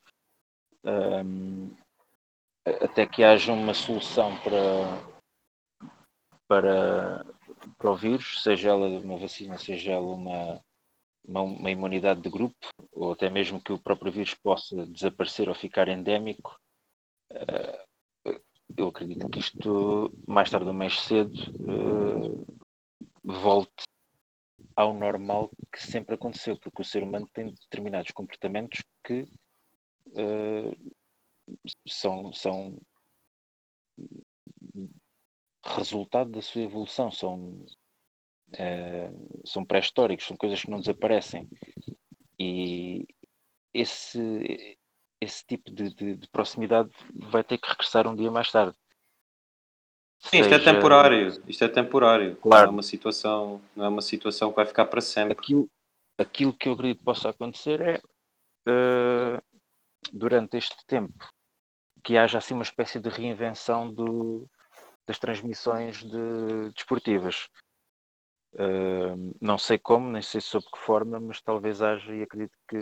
a- 2.66 2.86
até 2.86 3.06
que 3.06 3.24
haja 3.24 3.52
uma 3.52 3.74
solução 3.74 4.36
para, 4.38 4.60
para, 6.48 7.26
para 7.78 7.92
o 7.92 7.96
vírus, 7.96 8.42
seja 8.44 8.70
ela 8.70 8.88
uma 8.88 9.18
vacina, 9.18 9.58
seja 9.58 9.92
ela 9.92 10.06
uma, 10.08 10.62
uma, 11.26 11.42
uma 11.42 11.72
imunidade 11.72 12.22
de 12.22 12.30
grupo, 12.30 12.56
ou 12.92 13.14
até 13.14 13.30
mesmo 13.30 13.62
que 13.62 13.74
o 13.74 13.80
próprio 13.80 14.12
vírus 14.12 14.34
possa 14.34 14.86
desaparecer 14.88 15.50
ou 15.50 15.56
ficar 15.56 15.88
endémico. 15.88 16.60
Eu 18.78 18.88
acredito 18.88 19.30
que 19.30 19.40
isto, 19.40 20.12
mais 20.28 20.50
tarde 20.50 20.68
ou 20.68 20.74
mais 20.74 21.00
cedo, 21.00 21.34
eh, 21.34 22.56
volte 23.24 23.84
ao 24.76 24.94
normal 24.94 25.52
que 25.72 25.82
sempre 25.82 26.16
aconteceu, 26.16 26.58
porque 26.60 26.82
o 26.82 26.86
ser 26.86 27.04
humano 27.04 27.28
tem 27.34 27.52
determinados 27.52 28.12
comportamentos 28.12 28.82
que 29.04 29.28
eh, 30.16 30.72
são, 31.88 32.32
são 32.32 32.80
resultado 35.66 36.32
da 36.32 36.42
sua 36.42 36.62
evolução, 36.62 37.12
são, 37.12 37.66
eh, 38.54 39.12
são 39.46 39.66
pré-históricos, 39.66 40.26
são 40.26 40.38
coisas 40.38 40.62
que 40.62 40.72
não 40.72 40.80
desaparecem. 40.80 41.50
E 42.40 43.06
esse, 43.74 44.79
esse 45.22 45.46
tipo 45.46 45.70
de, 45.72 45.94
de- 45.94 46.16
de 46.16 46.28
proximidade 46.30 46.90
vai 47.14 47.44
ter 47.44 47.58
que 47.58 47.68
regressar 47.68 48.08
um 48.08 48.16
dia 48.16 48.32
mais 48.32 48.52
tarde. 48.52 48.76
Sim, 50.20 50.42
isto 50.42 50.54
é 50.54 50.60
Seja- 50.60 50.74
temporário. 50.74 51.44
Isto 51.48 51.64
é 51.64 51.68
temporário. 51.70 52.36
Claro. 52.38 52.66
Não 52.68 52.72
é 52.72 52.76
uma 52.76 52.84
situação, 52.84 53.62
não 53.76 53.86
é 53.86 53.88
uma 53.90 54.02
situação 54.02 54.50
que 54.50 54.56
vai 54.58 54.66
ficar 54.66 54.86
para 54.86 55.02
sempre. 55.02 55.34
aquilo, 55.34 55.70
aquilo 56.18 56.54
que 56.54 56.68
eu 56.70 56.74
acredito 56.74 57.00
que 57.00 57.06
possa 57.06 57.30
acontecer 57.30 57.80
é 57.82 58.02
eh, 58.68 59.42
durante 60.12 60.58
este 60.58 60.76
tempo 60.86 61.14
que 62.04 62.18
haja 62.18 62.38
assim 62.38 62.54
uma 62.54 62.64
espécie 62.64 63.00
de 63.00 63.10
reinvenção 63.10 63.94
do, 63.94 64.46
das 65.08 65.20
transmissões 65.20 65.98
de, 66.04 66.70
desportivas. 66.76 67.48
Eh, 68.56 69.16
não 69.42 69.58
sei 69.58 69.78
como, 69.78 70.10
nem 70.12 70.22
sei 70.22 70.42
sob 70.42 70.66
que 70.66 70.80
forma, 70.80 71.20
mas 71.20 71.42
talvez 71.42 71.82
haja 71.82 72.14
e 72.14 72.24
acredito 72.24 72.58
que, 72.70 72.78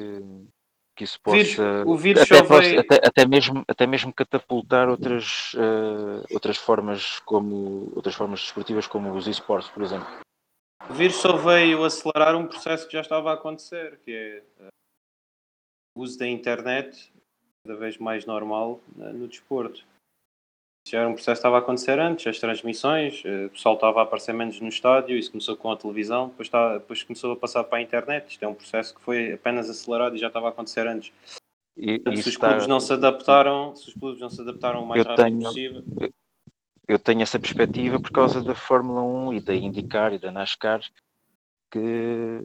que 0.97 1.03
isso 1.03 1.19
O 1.25 1.31
vírus- 1.31 1.55
possa 1.55 1.83
o 1.85 1.95
vírus 1.95 2.21
até, 2.23 2.41
veio- 2.41 2.79
até, 2.79 2.95
até 3.07 3.25
mesmo, 3.27 3.63
até 3.67 3.85
mesmo 3.87 4.11
catapultar 4.11 4.89
outras, 4.89 5.53
eh, 5.55 6.33
outras 6.33 6.57
formas 6.57 7.19
como 7.19 7.91
outras 7.95 8.15
formas 8.15 8.41
desportivas 8.41 8.87
como 8.87 9.13
os 9.13 9.27
esportes, 9.27 9.69
por 9.69 9.83
exemplo. 9.83 10.07
O 10.89 10.93
vírus 10.93 11.17
só 11.17 11.37
veio 11.37 11.83
acelerar 11.85 12.35
um 12.35 12.47
processo 12.47 12.87
que 12.87 12.93
já 12.93 13.01
estava 13.01 13.29
a 13.31 13.35
acontecer, 13.35 13.99
que 14.03 14.11
é 14.11 14.43
eh, 14.61 14.67
o 15.95 16.01
uso 16.01 16.17
da 16.17 16.27
internet 16.27 17.13
cada 17.63 17.77
vez 17.79 17.97
mais 17.97 18.25
normal 18.25 18.79
eh, 18.99 19.11
no 19.13 19.27
desporto. 19.27 19.85
Já 20.89 20.99
era 20.99 21.09
um 21.09 21.13
processo 21.13 21.33
que 21.35 21.39
estava 21.39 21.57
a 21.57 21.59
acontecer 21.59 21.99
antes, 21.99 22.25
as 22.27 22.39
transmissões, 22.39 23.21
eh, 23.25 23.45
o 23.47 23.49
pessoal 23.49 23.75
estava 23.75 23.99
a 23.99 24.03
aparecer 24.03 24.33
menos 24.33 24.59
no 24.61 24.69
estádio, 24.69 25.17
isso 25.17 25.31
começou 25.31 25.57
com 25.57 25.69
a 25.71 25.75
televisão, 25.77 26.29
depois, 26.29 26.47
está, 26.47 26.77
depois 26.77 27.03
começou 27.03 27.33
a 27.33 27.35
passar 27.35 27.63
para 27.65 27.79
a 27.79 27.81
internet. 27.81 28.29
Isto 28.29 28.45
é 28.45 28.47
um 28.47 28.53
processo 28.53 28.95
que 28.95 29.01
foi 29.01 29.33
apenas 29.33 29.69
acelerado 29.69 30.15
e 30.15 30.19
já 30.19 30.27
estava 30.27 30.47
a 30.47 30.49
acontecer 30.49 30.87
antes. 30.87 31.11
E, 31.75 31.99
Portanto, 31.99 32.15
se 32.15 32.21
os 32.21 32.27
está- 32.27 32.47
clubes 32.49 32.67
não 32.67 32.79
se 32.79 32.93
adaptaram, 32.93 33.75
se 33.75 33.89
os 33.89 33.93
clubes 33.95 34.21
não 34.21 34.29
se 34.29 34.41
adaptaram 34.41 34.83
o 34.83 34.87
mais 34.87 35.03
Eu 35.03 35.09
rápido 35.09 35.25
tenho- 35.25 35.41
possível, 35.43 35.83
eu 36.87 36.99
tenho 36.99 37.21
essa 37.21 37.37
perspectiva 37.39 37.99
por 37.99 38.11
causa 38.11 38.41
da 38.41 38.55
Fórmula 38.55 39.01
1 39.01 39.33
e 39.33 39.41
da 39.41 39.53
IndyCar 39.53 40.13
e 40.13 40.19
da 40.19 40.31
NASCAR 40.31 40.81
que 41.69 42.39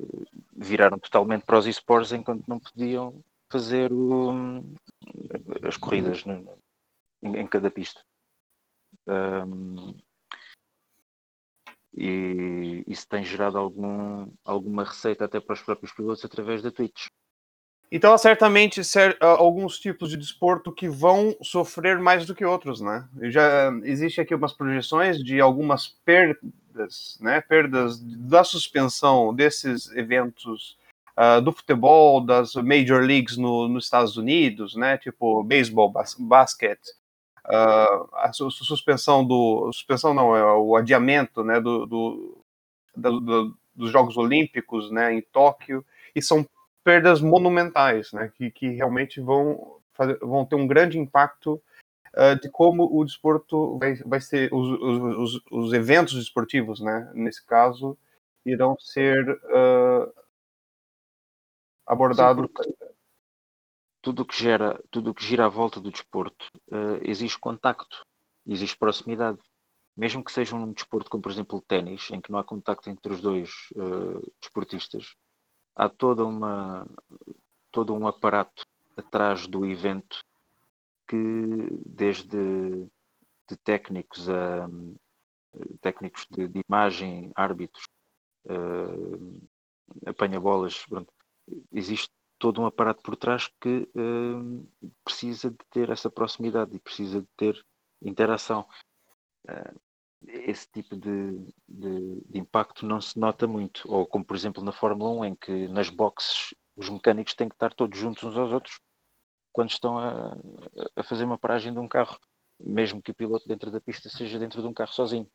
viraram 0.57 0.99
totalmente 0.99 1.45
para 1.45 1.59
os 1.59 1.67
esportes 1.67 2.13
enquanto 2.13 2.43
não 2.49 2.59
podiam 2.59 3.23
fazer 3.51 3.93
o- 3.93 4.65
as 5.63 5.77
corridas 5.77 6.25
no- 6.25 6.59
em 7.23 7.47
cada 7.47 7.71
pista. 7.71 8.01
Ahm, 9.07 9.95
e 11.95 12.83
isso 12.87 13.07
tem 13.09 13.25
gerado 13.25 13.59
algum, 13.59 14.27
alguma 14.45 14.85
receita 14.85 15.25
até 15.25 15.41
para 15.41 15.53
os 15.55 15.61
próprios 15.63 15.93
pilotos 15.93 16.25
através 16.25 16.63
da 16.63 16.71
Twitch. 16.71 17.07
Então, 17.93 18.13
há 18.15 18.19
certamente 18.19 18.85
cer- 18.85 19.19
ah, 19.21 19.27
alguns 19.39 19.79
tipos 19.79 20.11
de 20.11 20.17
desporto 20.17 20.73
que 20.73 20.89
vão 20.89 21.37
sofrer 21.43 21.99
mais 22.01 22.27
do 22.27 22.35
que 22.35 22.45
outros, 22.45 22.81
né? 22.81 23.09
Já 23.25 23.71
existe 23.85 24.21
aqui 24.21 24.35
umas 24.35 24.53
projeções 24.53 25.19
de 25.23 25.41
algumas 25.41 25.89
perdas, 26.05 27.19
né? 27.21 27.41
Perdas 27.43 28.01
da 28.01 28.45
suspensão 28.45 29.35
desses 29.35 29.91
eventos 29.93 30.79
ah, 31.17 31.41
do 31.41 31.53
futebol, 31.53 32.21
das 32.25 32.55
major 32.55 33.03
leagues 33.03 33.37
no- 33.37 33.69
nos 33.69 33.85
Estados 33.85 34.17
Unidos, 34.17 34.75
né? 34.77 34.99
Tipo 34.99 35.45
beisebol, 35.45 35.91
bas 35.91 36.15
basquete, 36.19 36.91
ah, 37.45 38.07
a 38.15 38.33
su- 38.33 38.51
suspensão 38.51 39.25
do 39.25 39.73
suspensão 39.73 40.15
não 40.15 40.37
é 40.37 40.45
o 40.55 40.77
adiamento, 40.77 41.43
né? 41.45 41.61
Do, 41.61 41.87
do- 41.87 42.45
do- 42.97 43.21
do- 43.21 43.57
dos 43.75 43.91
Jogos 43.91 44.17
Olímpicos, 44.17 44.91
né? 44.91 45.15
Em 45.15 45.23
Tóquio 45.23 45.85
e 46.15 46.21
são 46.21 46.47
perdas 46.85 47.21
monumentais, 47.21 48.13
né, 48.13 48.33
que, 48.35 48.51
que 48.51 48.69
realmente 48.71 49.21
vão, 49.21 49.77
fazer, 49.95 50.19
vão 50.19 50.45
ter 50.45 50.57
um 50.57 50.67
grande 50.67 50.99
impacto 50.99 51.63
uh, 52.15 52.35
de 52.41 52.51
como 52.51 52.89
o 52.93 53.05
desporto 53.05 53.79
vai, 53.79 53.95
vai 54.05 54.21
ser, 54.21 54.53
os, 54.53 54.69
os, 54.69 55.17
os, 55.17 55.43
os 55.51 55.73
eventos 55.73 56.15
desportivos, 56.15 56.81
né, 56.81 57.09
nesse 57.15 57.47
caso, 57.47 57.97
irão 58.45 58.77
ser 58.81 59.31
uh, 59.31 60.13
abordados. 61.87 62.51
Tudo 64.03 64.25
que 64.25 64.37
gera, 64.37 64.83
tudo 64.91 65.15
que 65.15 65.25
gira 65.25 65.47
à 65.47 65.49
volta 65.49 65.81
do 65.81 65.91
desporto, 65.91 66.51
eh, 66.71 67.01
existe 67.05 67.39
contacto, 67.39 68.05
existe 68.47 68.77
proximidade. 68.77 69.39
Mesmo 69.97 70.25
que 70.25 70.33
seja 70.33 70.57
um 70.57 70.73
desporto 70.73 71.09
como, 71.09 71.23
por 71.23 71.31
exemplo, 71.31 71.59
o 71.59 71.63
ténis, 71.63 72.11
em 72.11 72.21
que 72.21 72.33
não 72.33 72.39
há 72.39 72.45
contacto 72.45 72.91
entre 72.91 73.13
os 73.13 73.21
dois 73.21 73.51
eh, 73.77 74.31
desportistas, 74.41 75.15
há 75.77 75.89
toda 75.89 76.25
uma, 76.25 76.87
todo 77.71 77.95
um 77.95 78.07
aparato 78.07 78.67
atrás 78.97 79.47
do 79.47 79.65
evento 79.65 80.23
que, 81.07 81.17
desde 81.87 82.89
de 83.49 83.57
técnicos 83.65 84.29
a 84.29 84.69
técnicos 85.81 86.27
de, 86.31 86.49
de 86.49 86.63
imagem, 86.67 87.31
árbitros, 87.35 87.85
eh, 88.47 90.11
apanha-bolas, 90.11 90.87
existe 91.73 92.11
todo 92.43 92.61
um 92.61 92.67
aparato 92.67 93.01
por 93.05 93.15
trás 93.15 93.47
que 93.61 93.89
eh, 93.95 94.91
precisa 95.05 95.49
de 95.49 95.59
ter 95.71 95.91
essa 95.91 96.11
proximidade 96.11 96.75
e 96.75 96.81
precisa 96.81 97.21
de 97.21 97.29
ter 97.37 97.65
interação. 98.03 98.67
Uh, 99.49 99.81
esse 100.27 100.69
tipo 100.73 100.97
de, 100.97 101.39
de, 101.69 102.21
de, 102.29 102.39
impacto 102.41 102.85
não 102.85 103.01
se 103.01 103.17
nota 103.17 103.47
muito. 103.47 103.83
Ou 103.87 104.05
como, 104.05 104.25
por 104.25 104.35
exemplo, 104.35 104.61
na 104.61 104.73
Fórmula 104.73 105.21
1, 105.21 105.25
em 105.25 105.35
que 105.37 105.69
nas 105.69 105.89
boxes 105.89 106.53
os 106.75 106.89
mecânicos 106.89 107.35
têm 107.35 107.49
que 107.49 107.55
estar 107.55 107.73
todos 107.73 107.97
juntos 107.97 108.25
uns 108.25 108.37
aos 108.37 108.51
outros 108.51 108.81
quando 109.53 109.71
estão 109.71 109.97
a, 109.97 110.37
a 110.97 111.05
fazer 111.05 111.25
uma 111.25 111.39
paragem 111.39 111.73
de 111.73 111.79
um 111.79 111.87
carro, 111.87 112.19
mesmo 112.59 113.01
que 113.01 113.13
o 113.13 113.15
piloto 113.15 113.47
dentro 113.47 113.71
da 113.71 113.81
pista 113.81 114.09
seja 114.09 114.37
dentro 114.37 114.61
de 114.61 114.67
um 114.67 114.75
carro 114.75 114.93
sozinho. 114.93 115.31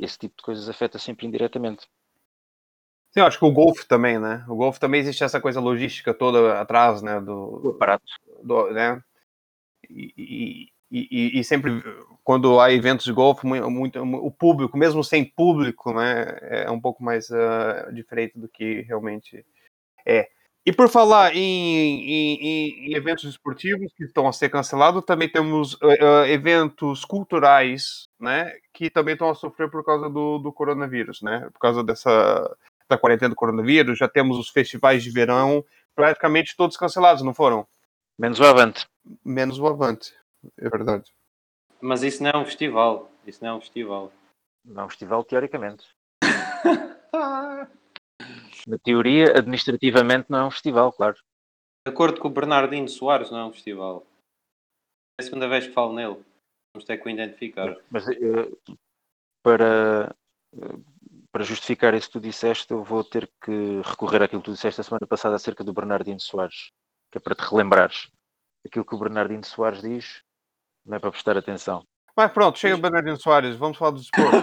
Esse 0.00 0.16
tipo 0.16 0.36
de 0.38 0.42
coisas 0.42 0.70
afeta 0.70 0.98
sempre 0.98 1.26
indiretamente. 1.26 1.86
Sim, 3.10 3.20
eu 3.20 3.26
acho 3.26 3.38
que 3.38 3.44
o 3.44 3.52
Golf 3.52 3.84
também, 3.84 4.18
né? 4.18 4.44
O 4.48 4.54
Golf 4.54 4.78
também 4.78 5.00
existe 5.00 5.24
essa 5.24 5.40
coisa 5.40 5.60
logística 5.60 6.12
toda 6.12 6.60
atrás, 6.60 7.02
né? 7.02 7.20
Do, 7.20 7.58
do 7.58 7.70
aparato. 7.70 8.04
Do, 8.42 8.70
né? 8.70 9.02
E, 9.88 10.70
e, 10.90 11.38
e, 11.38 11.44
sempre 11.44 11.82
quando 12.24 12.60
há 12.60 12.72
eventos 12.72 13.04
de 13.04 13.12
golfe, 13.12 13.46
muito, 13.46 13.70
muito, 13.70 14.02
o 14.02 14.30
público, 14.30 14.76
mesmo 14.76 15.04
sem 15.04 15.24
público, 15.24 15.92
né, 15.92 16.38
é 16.42 16.70
um 16.70 16.80
pouco 16.80 17.02
mais 17.02 17.28
uh, 17.30 17.92
diferente 17.92 18.38
do 18.38 18.48
que 18.48 18.82
realmente 18.82 19.44
é. 20.06 20.28
E 20.64 20.72
por 20.72 20.88
falar 20.88 21.34
em, 21.34 21.40
em, 21.40 22.90
em, 22.90 22.94
eventos 22.94 23.24
esportivos 23.24 23.92
que 23.94 24.04
estão 24.04 24.28
a 24.28 24.32
ser 24.32 24.50
cancelados, 24.50 25.04
também 25.04 25.28
temos 25.28 25.74
uh, 25.74 26.24
eventos 26.26 27.04
culturais, 27.04 28.06
né, 28.20 28.52
que 28.72 28.90
também 28.90 29.12
estão 29.12 29.30
a 29.30 29.34
sofrer 29.34 29.70
por 29.70 29.84
causa 29.84 30.08
do, 30.10 30.38
do 30.38 30.52
coronavírus, 30.52 31.22
né, 31.22 31.48
por 31.52 31.58
causa 31.58 31.84
dessa 31.84 32.56
da 32.88 32.98
quarentena 32.98 33.30
do 33.30 33.36
coronavírus. 33.36 33.98
Já 33.98 34.08
temos 34.08 34.38
os 34.38 34.48
festivais 34.48 35.02
de 35.02 35.10
verão 35.10 35.64
praticamente 35.94 36.56
todos 36.56 36.76
cancelados, 36.76 37.22
não 37.22 37.34
foram? 37.34 37.66
Menos 38.18 38.38
o 38.38 38.44
Avante. 38.44 38.86
Menos 39.24 39.58
o 39.58 39.66
Avante, 39.66 40.14
é 40.56 40.68
verdade. 40.68 41.12
Mas 41.80 42.02
isso 42.02 42.22
não 42.22 42.30
é 42.30 42.36
um 42.36 42.44
festival. 42.44 43.10
Isso 43.26 43.42
não 43.42 43.50
é 43.50 43.54
um 43.54 43.60
festival. 43.60 44.12
Não 44.64 44.82
é 44.82 44.86
um 44.86 44.88
festival, 44.88 45.24
teoricamente. 45.24 45.86
Na 48.66 48.78
teoria, 48.82 49.38
administrativamente, 49.38 50.26
não 50.28 50.38
é 50.38 50.44
um 50.44 50.50
festival, 50.50 50.92
claro. 50.92 51.16
De 51.86 51.92
acordo 51.92 52.20
com 52.20 52.28
o 52.28 52.30
Bernardino 52.30 52.88
Soares, 52.88 53.30
não 53.30 53.38
é 53.38 53.44
um 53.44 53.52
festival. 53.52 54.06
É 55.18 55.22
a 55.22 55.24
segunda 55.24 55.48
vez 55.48 55.66
que 55.66 55.72
falo 55.72 55.94
nele. 55.94 56.22
Vamos 56.74 56.84
ter 56.86 56.98
que 56.98 57.06
o 57.06 57.10
identificar. 57.10 57.76
Mas 57.90 58.06
uh, 58.08 58.78
para, 59.42 60.14
uh, 60.54 60.84
para 61.32 61.44
justificar 61.44 61.94
isso 61.94 62.08
que 62.08 62.14
tu 62.14 62.20
disseste, 62.20 62.72
eu 62.72 62.82
vou 62.82 63.04
ter 63.04 63.30
que 63.42 63.80
recorrer 63.84 64.22
àquilo 64.22 64.40
que 64.40 64.50
tu 64.50 64.54
disseste 64.54 64.80
a 64.80 64.84
semana 64.84 65.06
passada 65.06 65.36
acerca 65.36 65.62
do 65.62 65.72
Bernardino 65.72 66.20
Soares, 66.20 66.70
que 67.10 67.18
é 67.18 67.20
para 67.20 67.34
te 67.34 67.40
relembrares. 67.40 68.08
Aquilo 68.66 68.84
que 68.84 68.94
o 68.94 68.98
Bernardino 68.98 69.44
Soares 69.44 69.82
diz 69.82 70.22
não 70.84 70.96
é 70.96 70.98
para 70.98 71.10
prestar 71.10 71.36
atenção. 71.36 71.84
Mas 72.16 72.32
pronto, 72.32 72.58
chega 72.58 72.74
o 72.74 72.80
Bernardino 72.80 73.16
Soares, 73.16 73.56
vamos 73.56 73.78
falar 73.78 73.92
do 73.92 74.00
desporto. 74.00 74.36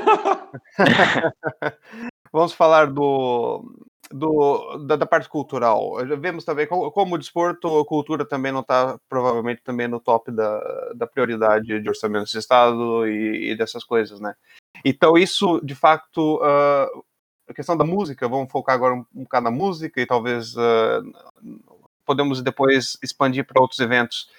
vamos 2.31 2.53
falar 2.53 2.91
do, 2.91 3.85
do 4.11 4.77
da, 4.85 4.95
da, 4.95 5.05
parte 5.05 5.27
cultural. 5.27 5.95
Vemos 6.19 6.45
também 6.45 6.67
como, 6.67 6.91
como 6.91 7.15
o 7.15 7.17
desporto, 7.17 7.79
a 7.79 7.85
cultura 7.85 8.25
também 8.25 8.51
não 8.51 8.61
está 8.61 8.97
provavelmente 9.09 9.61
também 9.63 9.87
no 9.87 9.99
top 9.99 10.31
da, 10.31 10.59
da 10.93 11.07
prioridade 11.07 11.81
de 11.81 11.89
orçamento 11.89 12.29
de 12.29 12.37
Estado 12.37 13.07
e, 13.07 13.51
e 13.51 13.57
dessas 13.57 13.83
coisas, 13.83 14.19
né? 14.21 14.35
Então 14.83 15.17
isso, 15.17 15.59
de 15.61 15.75
facto, 15.75 16.37
uh, 16.37 17.03
a 17.47 17.53
questão 17.53 17.77
da 17.77 17.83
música, 17.83 18.27
vamos 18.27 18.51
focar 18.51 18.75
agora 18.75 18.95
um, 18.95 19.05
um 19.15 19.23
bocado 19.23 19.45
na 19.45 19.51
música 19.51 20.01
e 20.01 20.05
talvez 20.05 20.55
uh, 20.55 21.71
podemos 22.03 22.41
depois 22.41 22.97
expandir 23.01 23.45
para 23.45 23.61
outros 23.61 23.79
eventos 23.79 24.29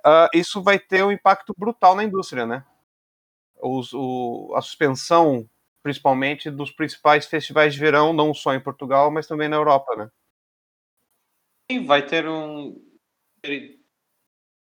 uh, 0.00 0.28
isso 0.34 0.62
vai 0.62 0.78
ter 0.78 1.04
um 1.04 1.12
impacto 1.12 1.54
brutal 1.56 1.94
na 1.94 2.04
indústria, 2.04 2.46
né? 2.46 2.64
Os, 3.62 3.92
o, 3.92 4.52
a 4.54 4.62
suspensão, 4.62 5.48
principalmente, 5.82 6.50
dos 6.50 6.70
principais 6.70 7.26
festivais 7.26 7.74
de 7.74 7.80
verão, 7.80 8.12
não 8.12 8.32
só 8.32 8.54
em 8.54 8.62
Portugal, 8.62 9.10
mas 9.10 9.26
também 9.26 9.48
na 9.48 9.56
Europa, 9.56 9.94
né? 9.96 10.10
Sim, 11.70 11.84
vai 11.84 12.04
ter 12.04 12.26
um 12.28 12.80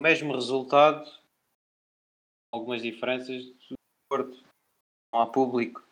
mesmo 0.03 0.35
resultado, 0.35 1.09
algumas 2.53 2.83
diferenças 2.83 3.44
do 3.44 3.75
Porto. 4.09 4.47
Não 5.12 5.21
há 5.21 5.27
público. 5.27 5.83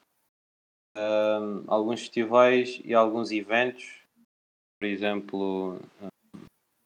Um, 0.96 1.64
alguns 1.66 2.00
festivais 2.00 2.80
e 2.84 2.94
alguns 2.94 3.30
eventos, 3.30 4.02
por 4.78 4.86
exemplo, 4.86 5.78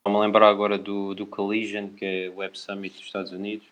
Estou-me 0.01 0.17
a 0.17 0.27
lembrar 0.27 0.49
agora 0.49 0.79
do, 0.79 1.15
do 1.15 1.27
Collision, 1.27 1.91
que 1.91 2.05
é 2.05 2.29
o 2.31 2.37
Web 2.37 2.59
Summit 2.59 2.97
dos 2.97 3.05
Estados 3.05 3.33
Unidos. 3.33 3.69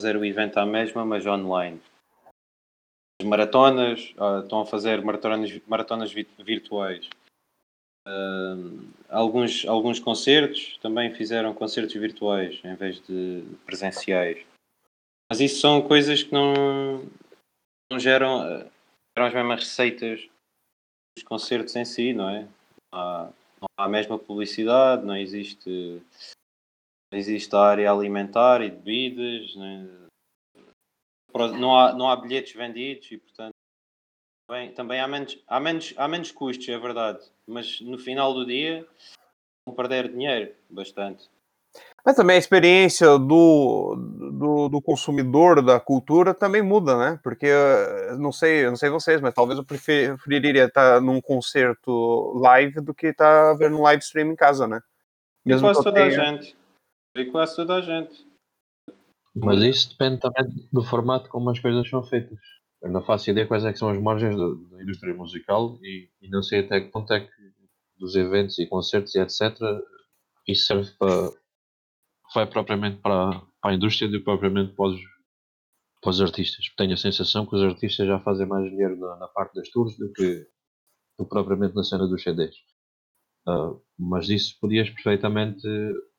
Fazer 0.00 0.16
o 0.16 0.24
evento 0.24 0.56
à 0.56 0.64
mesma, 0.64 1.04
mas 1.04 1.26
online. 1.26 1.78
As 3.20 3.28
maratonas, 3.28 4.14
uh, 4.16 4.40
estão 4.42 4.62
a 4.62 4.66
fazer 4.66 5.02
maratonas, 5.02 5.60
maratonas 5.66 6.12
virtuais. 6.12 7.10
Uh, 8.08 8.88
alguns, 9.10 9.66
alguns 9.66 10.00
concertos 10.00 10.78
também 10.78 11.14
fizeram 11.14 11.52
concertos 11.52 11.94
virtuais 11.94 12.58
em 12.64 12.74
vez 12.74 13.00
de 13.06 13.44
presenciais. 13.66 14.42
Mas 15.30 15.40
isso 15.40 15.60
são 15.60 15.82
coisas 15.82 16.22
que 16.22 16.32
não, 16.32 17.04
não 17.90 17.98
geram, 17.98 18.42
geram 19.16 19.28
as 19.28 19.34
mesmas 19.34 19.60
receitas 19.60 20.28
dos 21.16 21.24
concertos 21.24 21.74
em 21.76 21.84
si, 21.84 22.12
não 22.12 22.28
é? 22.28 22.48
Há, 22.92 23.30
não 23.60 23.68
há 23.78 23.84
a 23.84 23.88
mesma 23.88 24.18
publicidade, 24.18 25.04
não 25.04 25.16
existe, 25.16 26.02
não 27.12 27.18
existe 27.18 27.54
a 27.54 27.60
área 27.60 27.90
alimentar 27.90 28.60
e 28.62 28.70
bebidas, 28.70 29.54
não 31.58 31.78
há, 31.78 31.92
não 31.92 32.10
há 32.10 32.16
bilhetes 32.16 32.54
vendidos 32.54 33.10
e 33.10 33.18
portanto 33.18 33.52
também, 34.48 34.72
também 34.72 35.00
há, 35.00 35.08
menos, 35.08 35.42
há, 35.46 35.58
menos, 35.58 35.94
há 35.96 36.06
menos 36.06 36.30
custos, 36.30 36.68
é 36.68 36.78
verdade, 36.78 37.20
mas 37.46 37.80
no 37.80 37.98
final 37.98 38.32
do 38.32 38.46
dia 38.46 38.86
vão 39.66 39.74
perder 39.74 40.08
dinheiro 40.08 40.54
bastante. 40.70 41.28
Mas 42.04 42.14
também 42.14 42.36
a 42.36 42.38
experiência 42.38 43.18
do, 43.18 43.96
do, 44.36 44.68
do, 44.68 44.82
consumidor 44.82 45.62
da 45.62 45.80
cultura 45.80 46.34
também 46.34 46.62
muda, 46.62 46.96
né? 46.96 47.20
Porque 47.22 47.48
não 48.18 48.30
sei, 48.30 48.66
não 48.66 48.76
sei 48.76 48.90
vocês, 48.90 49.20
mas 49.20 49.34
talvez 49.34 49.58
eu 49.58 49.64
preferiria 49.64 50.64
estar 50.64 51.00
num 51.00 51.20
concerto 51.20 52.38
live 52.38 52.80
do 52.80 52.94
que 52.94 53.08
estar 53.08 53.54
vendo 53.54 53.76
um 53.76 53.82
live 53.82 54.02
stream 54.02 54.30
em 54.30 54.36
casa, 54.36 54.66
né? 54.66 54.80
Mesmo 55.44 55.66
e 55.66 55.72
quase 55.72 55.84
toda 55.84 55.94
tenha... 55.94 56.06
a 56.06 56.10
gente. 56.10 56.56
E 57.16 57.24
quase 57.26 57.56
toda 57.56 57.74
a 57.76 57.80
gente. 57.80 58.26
Mas 59.34 59.60
isso 59.62 59.90
depende 59.90 60.20
também 60.20 60.68
do 60.72 60.82
formato 60.82 61.28
como 61.28 61.50
as 61.50 61.58
coisas 61.58 61.88
são 61.88 62.02
feitas. 62.02 62.38
Eu 62.82 62.90
não 62.90 63.02
faço 63.02 63.30
ideia 63.30 63.46
quais 63.46 63.64
é 63.64 63.74
são 63.74 63.88
as 63.88 64.00
margens 64.00 64.36
da, 64.36 64.76
da 64.76 64.82
indústria 64.82 65.14
musical 65.14 65.78
e, 65.82 66.08
e, 66.20 66.28
não 66.28 66.42
sei 66.42 66.60
até 66.60 66.80
que 66.80 66.90
ponto 66.90 67.12
é 67.12 67.20
que 67.20 67.30
dos 67.98 68.14
eventos 68.14 68.58
e 68.58 68.66
concertos 68.66 69.14
e 69.14 69.20
etc. 69.20 69.58
Isso 70.46 70.66
serve 70.66 70.90
para 70.98 71.30
vai 72.34 72.46
propriamente 72.46 72.98
para, 72.98 73.42
para 73.66 73.72
a 73.72 73.74
indústria 73.74 74.08
do 74.08 74.18
que 74.18 74.24
propriamente 74.24 74.74
para 74.74 74.90
os, 74.90 75.00
para 76.00 76.10
os 76.10 76.20
artistas. 76.20 76.72
Tenho 76.76 76.94
a 76.94 76.96
sensação 76.96 77.44
que 77.44 77.56
os 77.56 77.62
artistas 77.64 78.06
já 78.06 78.20
fazem 78.20 78.46
mais 78.46 78.70
dinheiro 78.70 78.96
na, 78.96 79.16
na 79.16 79.26
parte 79.26 79.54
das 79.56 79.68
tours 79.70 79.98
do 79.98 80.12
que, 80.12 80.46
do 81.18 81.24
que 81.24 81.28
propriamente 81.28 81.74
na 81.74 81.82
cena 81.82 82.06
dos 82.06 82.22
CDs. 82.22 82.54
Uh, 83.44 83.50
ah, 83.50 83.76
mas 83.98 84.28
isso 84.28 84.56
podias 84.60 84.88
perfeitamente 84.88 85.66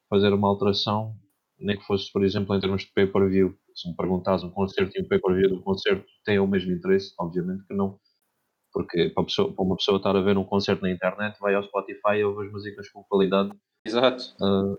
fazer 0.10 0.34
uma 0.34 0.50
alteração, 0.50 1.16
nem 1.58 1.78
que 1.78 1.86
fosse, 1.86 2.12
por 2.12 2.26
exemplo, 2.26 2.54
em 2.54 2.60
termos 2.60 2.82
de 2.82 2.92
pay-per-view. 2.92 3.58
Se 3.74 3.90
me 3.90 3.96
perguntas 3.96 4.44
um 4.44 4.50
concerto 4.50 4.98
e 4.98 5.02
um 5.02 5.08
pay-per-view 5.08 5.48
de 5.48 5.56
um 5.56 5.62
concerto 5.62 6.06
tem 6.26 6.40
o 6.40 6.48
mesmo 6.48 6.74
interesse, 6.74 7.14
obviamente 7.18 7.66
que 7.66 7.74
não. 7.74 7.98
Porque 8.74 9.10
para, 9.12 9.24
pessoa, 9.24 9.54
para, 9.54 9.64
uma 9.64 9.78
pessoa 9.78 9.96
estar 9.96 10.18
a 10.18 10.22
ver 10.22 10.38
um 10.38 10.44
concerto 10.44 10.82
na 10.82 10.92
internet, 10.92 11.40
vai 11.40 11.56
ao 11.56 11.64
Spotify 11.64 12.18
e 12.18 12.26
ouve 12.26 12.46
as 12.46 12.52
músicas 12.52 12.90
com 12.90 13.06
qualidade. 13.06 13.52
Exato. 13.86 14.36
Uh, 14.42 14.78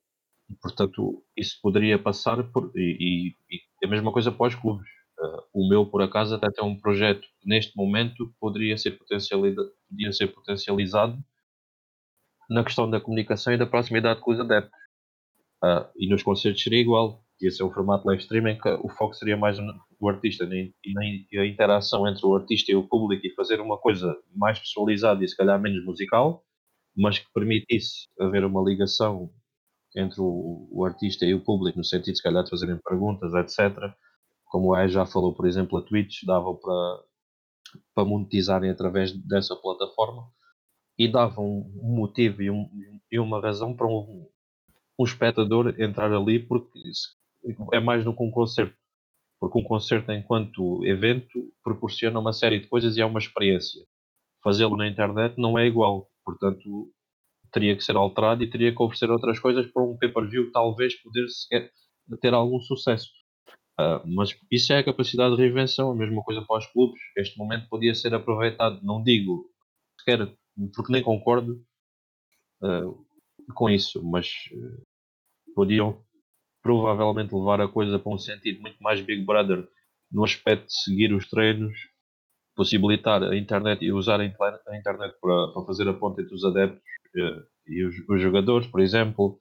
portanto, 0.63 1.23
isso 1.37 1.59
poderia 1.63 1.99
passar 1.99 2.43
por. 2.53 2.73
E, 2.75 3.35
e, 3.51 3.57
e 3.83 3.87
a 3.87 3.89
mesma 3.89 4.13
coisa 4.13 4.33
para 4.33 4.49
os 4.49 4.55
clubes. 4.55 4.89
Uh, 5.19 5.43
o 5.53 5.69
meu, 5.69 5.85
por 5.87 6.01
acaso, 6.01 6.35
até 6.35 6.49
tem 6.51 6.65
um 6.65 6.79
projeto 6.79 7.23
que 7.41 7.49
neste 7.49 7.77
momento 7.77 8.33
poderia 8.41 8.77
ser 8.79 8.93
potencializado, 8.93 9.71
ser 10.13 10.29
potencializado 10.29 11.19
na 12.49 12.65
questão 12.65 12.89
da 12.89 13.01
comunicação 13.01 13.53
e 13.53 13.59
da 13.59 13.67
proximidade 13.67 14.21
com 14.21 14.31
os 14.31 14.41
adeptos. 14.41 14.79
Uh, 15.63 15.91
e 15.97 16.09
nos 16.09 16.23
concertos 16.23 16.63
seria 16.63 16.81
igual. 16.81 17.25
Ia 17.41 17.51
ser 17.51 17.63
um 17.63 17.71
formato 17.71 18.07
live 18.07 18.23
streaming 18.23 18.59
que 18.59 18.69
o 18.69 18.89
foco 18.89 19.15
seria 19.15 19.37
mais 19.37 19.59
o 20.01 20.09
artista 20.09 20.45
e, 20.45 20.73
e 21.31 21.39
a 21.39 21.47
interação 21.47 22.07
entre 22.09 22.25
o 22.27 22.35
artista 22.35 22.73
e 22.73 22.75
o 22.75 22.89
público 22.89 23.25
e 23.25 23.35
fazer 23.35 23.61
uma 23.61 23.79
coisa 23.79 24.17
mais 24.35 24.59
personalizada 24.59 25.25
e 25.25 25.29
se 25.29 25.37
calhar 25.37 25.61
menos 25.61 25.85
musical, 25.85 26.45
mas 26.97 27.19
que 27.19 27.27
permitisse 27.33 28.09
haver 28.21 28.45
uma 28.45 28.61
ligação 28.63 29.31
entre 29.99 30.21
o, 30.21 30.69
o, 30.71 30.85
artista 30.85 31.27
e 31.27 31.35
o 31.35 31.41
público, 31.41 31.79
no 31.79 31.85
sentido, 31.85 32.17
se 32.17 32.23
calhar, 32.23 32.45
de 32.45 32.51
fazerem 32.51 32.79
perguntas, 32.79 33.35
etc. 33.35 33.93
Como 34.47 34.73
o 34.73 34.89
já 34.89 35.05
falou, 35.05 35.35
por 35.35 35.47
exemplo, 35.47 35.79
a 35.79 35.83
Twitch 35.83 36.25
dava 36.25 36.55
para, 36.55 37.03
para 37.95 38.05
monetizarem 38.05 38.71
através 38.71 39.13
dessa 39.13 39.57
plataforma 39.57 40.31
e 40.97 41.09
dava 41.09 41.41
um, 41.41 41.71
motivo 41.83 42.43
e, 42.43 42.51
um, 42.51 42.69
e, 43.11 43.19
uma 43.19 43.41
razão 43.41 43.75
para 43.75 43.87
um, 43.87 44.29
um 44.99 45.05
espectador 45.05 45.75
entrar 45.81 46.13
ali, 46.13 46.39
porque 46.39 46.81
é 47.73 47.81
mais 47.81 48.05
do 48.05 48.15
que 48.15 48.23
um 48.23 48.31
concerto. 48.31 48.77
Porque 49.41 49.59
um 49.59 49.63
concerto, 49.63 50.11
enquanto 50.13 50.85
evento, 50.85 51.53
proporciona 51.63 52.19
uma 52.19 52.33
série 52.33 52.61
de 52.61 52.67
coisas 52.67 52.97
e 52.97 53.01
é 53.01 53.07
uma 53.07 53.21
experiência. 53.21 53.81
Fazê-lo 54.43 54.77
na 54.77 54.89
internet 54.89 55.37
não 55.39 55.59
é 55.59 55.67
igual. 55.67 56.09
Portanto, 56.25 56.93
teria 57.51 57.77
que 57.77 57.85
ser 57.85 57.97
alterado 57.97 58.43
e 58.43 58.51
teria 58.51 58.75
que 58.75 58.83
oferecer 58.83 59.11
outras 59.11 59.39
coisas 59.39 59.71
para 59.71 59.83
um 59.83 59.97
pay-per-view 59.97 60.51
talvez 60.53 60.95
poder 61.03 61.27
ter 62.21 62.35
algum 62.35 62.61
sucesso. 62.61 63.09
Uh, 63.81 64.03
mas 64.07 64.37
isso 64.51 64.73
é 64.73 64.79
a 64.79 64.85
capacidade 64.85 65.37
de 65.37 65.43
reinvenção, 65.43 65.93
a 65.93 65.95
mesma 65.95 66.23
coisa 66.23 66.43
para 66.43 66.59
os 66.59 66.67
clubes. 66.67 67.01
Este 67.17 67.39
momento 67.39 67.69
podia 67.69 67.95
ser 67.95 68.13
aproveitado, 68.13 68.81
não 68.83 69.03
digo 69.03 69.49
sequer, 70.01 70.35
porque 70.75 70.93
nem 70.93 71.03
concordo 71.03 71.65
uh, 72.63 73.07
com 73.55 73.71
isso, 73.71 74.03
mas 74.05 74.29
uh, 74.53 74.83
podiam 75.55 76.03
provavelmente 76.61 77.35
levar 77.35 77.61
a 77.61 77.69
coisa 77.69 77.99
para 77.99 78.13
um 78.13 78.19
sentido 78.19 78.61
muito 78.61 78.79
mais 78.83 79.01
Big 79.01 79.25
Brother 79.25 79.69
no 80.11 80.25
aspecto 80.25 80.67
de 80.67 80.83
seguir 80.83 81.13
os 81.13 81.29
treinos, 81.29 81.79
possibilitar 82.59 83.23
a 83.23 83.37
internet 83.37 83.85
e 83.85 83.93
usar 83.93 84.19
a 84.19 84.25
internet 84.25 85.15
para, 85.21 85.53
para 85.53 85.65
fazer 85.65 85.89
a 85.89 85.95
ponte 85.95 86.21
entre 86.23 86.35
os 86.35 86.45
adeptos 86.45 86.83
uh, 87.15 87.47
e 87.69 87.85
os, 87.85 87.95
os, 88.09 88.21
jogadores, 88.21 88.67
por 88.67 88.81
exemplo, 88.81 89.39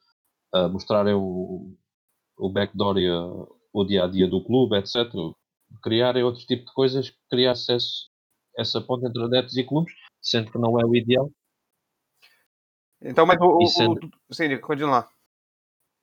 uh, 0.54 0.70
mostrarem 0.70 1.16
o, 1.16 1.76
o 2.38 2.50
backdoor 2.52 3.00
e 3.00 3.10
uh, 3.10 3.48
o 3.74 3.84
dia 3.84 4.04
a 4.04 4.08
dia 4.08 4.28
do 4.28 4.44
clube, 4.44 4.78
etc. 4.78 5.12
Criarem 5.82 6.22
outro 6.22 6.46
tipo 6.46 6.64
de 6.66 6.74
coisas 6.74 7.10
que 7.10 7.18
criar 7.28 7.54
acesso 7.54 8.12
essa 8.56 8.80
ponte 8.80 9.08
entre 9.08 9.24
adeptos 9.24 9.58
e 9.58 9.64
clubes, 9.64 9.96
sendo 10.22 10.52
que 10.52 10.60
não 10.60 10.80
é 10.80 10.86
o 10.86 10.96
ideal. 10.96 11.32
Então, 13.02 13.26
mas 13.26 13.38
o. 13.42 13.66
Sendo... 13.66 14.12
o, 14.30 14.34
sim, 14.34 14.56
continua. 14.60 15.08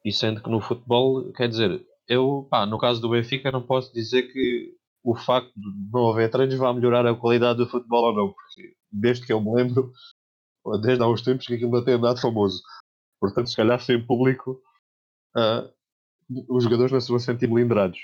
E 0.04 0.12
sendo 0.12 0.42
que 0.42 0.50
no 0.50 0.60
futebol, 0.60 1.32
quer 1.32 1.48
dizer, 1.48 1.86
eu, 2.08 2.48
pá, 2.50 2.66
no 2.66 2.76
caso 2.76 3.00
do 3.00 3.10
Benfica, 3.10 3.52
não 3.52 3.62
posso 3.62 3.94
dizer 3.94 4.24
que 4.32 4.76
o 5.04 5.14
facto 5.14 5.52
de 5.54 5.92
não 5.92 6.10
haver 6.10 6.30
treinos 6.30 6.54
vai 6.54 6.72
melhorar 6.72 7.06
a 7.06 7.14
qualidade 7.14 7.58
do 7.58 7.68
futebol 7.68 8.06
ou 8.06 8.14
não, 8.14 8.32
porque 8.32 8.74
desde 8.90 9.26
que 9.26 9.32
eu 9.32 9.40
me 9.40 9.54
lembro, 9.54 9.92
desde 10.80 11.04
há 11.04 11.06
uns 11.06 11.20
tempos 11.20 11.46
que 11.46 11.54
aquilo 11.54 11.70
não 11.70 11.84
tem 11.84 11.94
andado 11.94 12.18
famoso. 12.20 12.62
Portanto, 13.20 13.50
se 13.50 13.56
calhar 13.56 13.78
sem 13.80 14.04
público, 14.04 14.62
uh, 15.36 15.70
os 16.48 16.64
jogadores 16.64 16.90
não 16.90 17.00
se 17.00 17.10
vão 17.10 17.18
sentir 17.18 17.48
melindrados. 17.48 17.98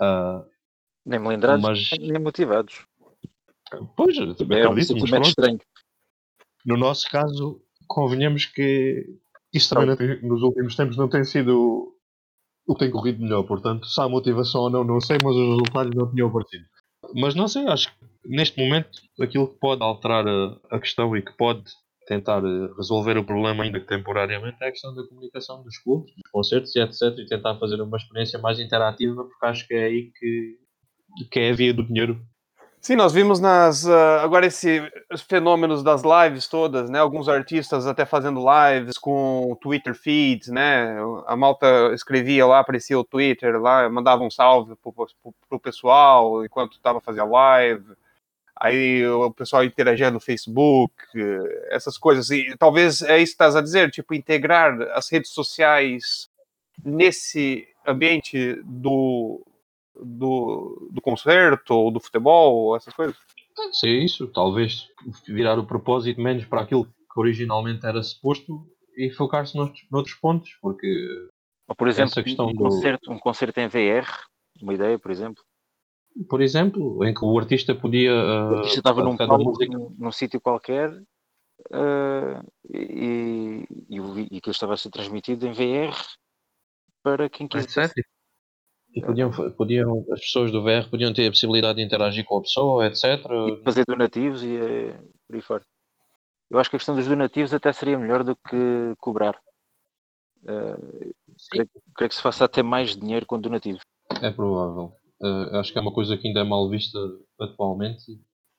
Uh, 0.00 0.44
nem 1.06 1.20
melindrados, 1.20 1.62
mas... 1.62 1.90
nem 2.00 2.18
motivados. 2.18 2.84
Pois, 3.96 4.16
é 4.18 4.68
um 4.68 4.82
sentimento 4.82 5.28
estranho. 5.28 5.60
No 6.66 6.76
nosso 6.76 7.08
caso, 7.10 7.62
convenhamos 7.86 8.46
que 8.46 9.06
isto 9.52 9.72
também 9.72 9.96
tem, 9.96 10.22
nos 10.22 10.42
últimos 10.42 10.74
tempos 10.74 10.96
não 10.96 11.08
tem 11.08 11.24
sido 11.24 11.93
o 12.66 12.74
que 12.74 12.80
tem 12.80 12.90
corrido 12.90 13.22
melhor, 13.22 13.42
portanto, 13.44 13.86
se 13.86 14.00
há 14.00 14.08
motivação 14.08 14.62
ou 14.62 14.70
não, 14.70 14.84
não 14.84 15.00
sei, 15.00 15.18
mas 15.22 15.34
os 15.34 15.48
resultados 15.50 15.94
não 15.94 16.10
tinham 16.10 16.28
aparecido. 16.28 16.64
Mas 17.14 17.34
não 17.34 17.46
sei, 17.46 17.66
acho 17.66 17.88
que 17.90 18.06
neste 18.24 18.58
momento 18.58 19.00
aquilo 19.20 19.48
que 19.48 19.58
pode 19.58 19.82
alterar 19.82 20.26
a, 20.26 20.56
a 20.70 20.80
questão 20.80 21.16
e 21.16 21.22
que 21.22 21.32
pode 21.36 21.64
tentar 22.06 22.42
eh, 22.44 22.72
resolver 22.76 23.16
o 23.18 23.24
problema 23.24 23.64
ainda 23.64 23.80
que 23.80 23.86
temporariamente 23.86 24.56
é 24.62 24.68
a 24.68 24.70
questão 24.70 24.94
da 24.94 25.06
comunicação 25.06 25.62
dos 25.62 25.78
clubes, 25.78 26.12
dos 26.14 26.30
concertos 26.30 26.74
e 26.76 26.80
etc. 26.80 27.02
e 27.18 27.26
tentar 27.26 27.58
fazer 27.58 27.80
uma 27.80 27.96
experiência 27.96 28.38
mais 28.38 28.58
interativa 28.58 29.24
porque 29.24 29.46
acho 29.46 29.66
que 29.66 29.74
é 29.74 29.84
aí 29.84 30.10
que, 30.18 30.58
que 31.30 31.40
é 31.40 31.50
a 31.50 31.54
via 31.54 31.72
do 31.72 31.86
dinheiro 31.86 32.20
Sim, 32.84 32.96
nós 32.96 33.14
vimos 33.14 33.40
nas 33.40 33.86
uh, 33.86 34.20
agora 34.22 34.44
esses 34.44 34.82
fenômenos 35.26 35.82
das 35.82 36.02
lives 36.02 36.46
todas, 36.46 36.90
né? 36.90 36.98
Alguns 36.98 37.30
artistas 37.30 37.86
até 37.86 38.04
fazendo 38.04 38.44
lives 38.44 38.98
com 38.98 39.56
Twitter 39.58 39.94
feeds, 39.94 40.48
né? 40.48 40.94
A 41.26 41.34
Malta 41.34 41.66
escrevia 41.94 42.44
lá, 42.44 42.60
aparecia 42.60 42.98
o 42.98 43.02
Twitter 43.02 43.58
lá, 43.58 43.88
mandava 43.88 44.22
um 44.22 44.30
salve 44.30 44.76
pro, 44.76 44.92
pro, 44.92 45.08
pro 45.48 45.58
pessoal 45.58 46.44
enquanto 46.44 46.74
estava 46.74 47.00
fazendo 47.00 47.30
live. 47.30 47.86
Aí 48.54 49.06
o 49.08 49.32
pessoal 49.32 49.64
interagia 49.64 50.10
no 50.10 50.20
Facebook, 50.20 50.92
essas 51.70 51.96
coisas. 51.96 52.28
E 52.28 52.54
talvez 52.58 53.00
é 53.00 53.16
isso 53.16 53.32
que 53.32 53.36
estás 53.36 53.56
a 53.56 53.62
dizer, 53.62 53.90
tipo, 53.90 54.12
integrar 54.12 54.78
as 54.92 55.10
redes 55.10 55.30
sociais 55.30 56.28
nesse 56.84 57.66
ambiente 57.86 58.60
do, 58.62 59.42
do, 59.96 60.88
do 60.90 61.00
concerto 61.00 61.74
ou 61.74 61.90
do 61.90 62.00
futebol, 62.00 62.76
essas 62.76 62.94
coisas? 62.94 63.16
Pode 63.54 63.78
ser 63.78 63.90
isso, 64.02 64.26
talvez 64.28 64.88
virar 65.26 65.58
o 65.58 65.66
propósito 65.66 66.20
menos 66.20 66.44
para 66.44 66.62
aquilo 66.62 66.84
que 66.84 67.20
originalmente 67.20 67.86
era 67.86 68.02
suposto 68.02 68.66
e 68.96 69.10
focar-se 69.10 69.56
noutros, 69.56 69.86
noutros 69.90 70.14
pontos, 70.14 70.56
porque 70.60 71.28
ou 71.66 71.74
por 71.74 71.88
exemplo, 71.88 72.22
questão 72.22 72.48
um, 72.48 72.54
concerto, 72.54 73.12
um 73.12 73.18
concerto 73.18 73.58
em 73.60 73.68
VR, 73.68 74.06
uma 74.60 74.74
ideia, 74.74 74.98
por 74.98 75.10
exemplo. 75.10 75.42
Por 76.28 76.40
exemplo, 76.40 77.04
em 77.04 77.12
que 77.12 77.24
o 77.24 77.38
artista 77.38 77.74
podia. 77.74 78.12
O 78.12 78.56
artista 78.56 78.80
estava 78.80 79.02
num 79.02 79.16
palco, 79.16 79.64
num, 79.66 79.94
num 79.98 80.12
sítio 80.12 80.40
qualquer 80.40 80.90
uh, 80.92 82.52
e, 82.72 83.66
e, 83.88 83.98
e, 84.30 84.36
aquilo 84.36 84.52
estava 84.52 84.74
a 84.74 84.76
ser 84.76 84.90
transmitido 84.90 85.46
em 85.46 85.52
VR 85.52 85.96
para 87.02 87.28
quem 87.28 87.48
quisesse. 87.48 87.94
E 88.94 89.00
podiam, 89.00 89.30
podiam, 89.56 90.06
as 90.12 90.20
pessoas 90.20 90.52
do 90.52 90.62
VR 90.62 90.88
podiam 90.88 91.12
ter 91.12 91.26
a 91.26 91.30
possibilidade 91.30 91.78
de 91.78 91.84
interagir 91.84 92.24
com 92.24 92.38
a 92.38 92.42
pessoa, 92.42 92.86
etc. 92.86 93.04
E 93.48 93.62
fazer 93.64 93.84
donativos 93.84 94.42
e 94.44 94.56
é, 94.56 94.92
por 95.26 95.34
aí 95.34 95.42
fora. 95.42 95.64
Eu 96.48 96.58
acho 96.58 96.70
que 96.70 96.76
a 96.76 96.78
questão 96.78 96.94
dos 96.94 97.08
donativos 97.08 97.52
até 97.52 97.72
seria 97.72 97.98
melhor 97.98 98.22
do 98.22 98.36
que 98.36 98.94
cobrar. 98.98 99.36
Uh, 100.42 101.12
creio, 101.50 101.68
creio, 101.96 102.08
que 102.08 102.14
se 102.14 102.22
faça 102.22 102.44
até 102.44 102.62
mais 102.62 102.94
dinheiro 102.94 103.26
com 103.26 103.40
donativos. 103.40 103.80
É 104.22 104.30
provável. 104.30 104.92
Uh, 105.20 105.56
acho 105.56 105.72
que 105.72 105.78
é 105.78 105.82
uma 105.82 105.92
coisa 105.92 106.16
que 106.16 106.28
ainda 106.28 106.40
é 106.40 106.44
mal 106.44 106.68
vista 106.68 106.98
atualmente, 107.40 108.12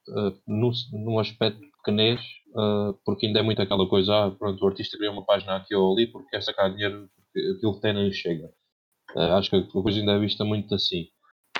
uh, 0.10 0.38
num, 0.48 0.72
num 0.92 1.20
aspecto 1.20 1.62
pequenez, 1.78 2.20
uh, 2.56 2.94
porque 3.06 3.28
ainda 3.28 3.40
é 3.40 3.44
muito 3.44 3.62
aquela 3.62 3.88
coisa, 3.88 4.14
ah, 4.14 4.32
pronto, 4.32 4.62
o 4.64 4.68
artista 4.68 4.98
criou 4.98 5.14
uma 5.14 5.26
página 5.26 5.58
aqui 5.58 5.76
ou 5.76 5.94
ali 5.94 6.08
porque 6.08 6.30
quer 6.30 6.42
sacar 6.42 6.74
dinheiro, 6.74 7.08
porque 7.16 7.40
aquilo 7.56 7.76
que 7.76 7.82
tem 7.82 7.94
não 7.94 8.04
lhe 8.04 8.14
chega. 8.14 8.50
Uh, 9.16 9.34
acho 9.34 9.50
que 9.50 9.56
a 9.56 9.82
coisa 9.82 10.00
ainda 10.00 10.14
é 10.14 10.20
vista 10.20 10.44
muito 10.44 10.76
assim. 10.76 11.08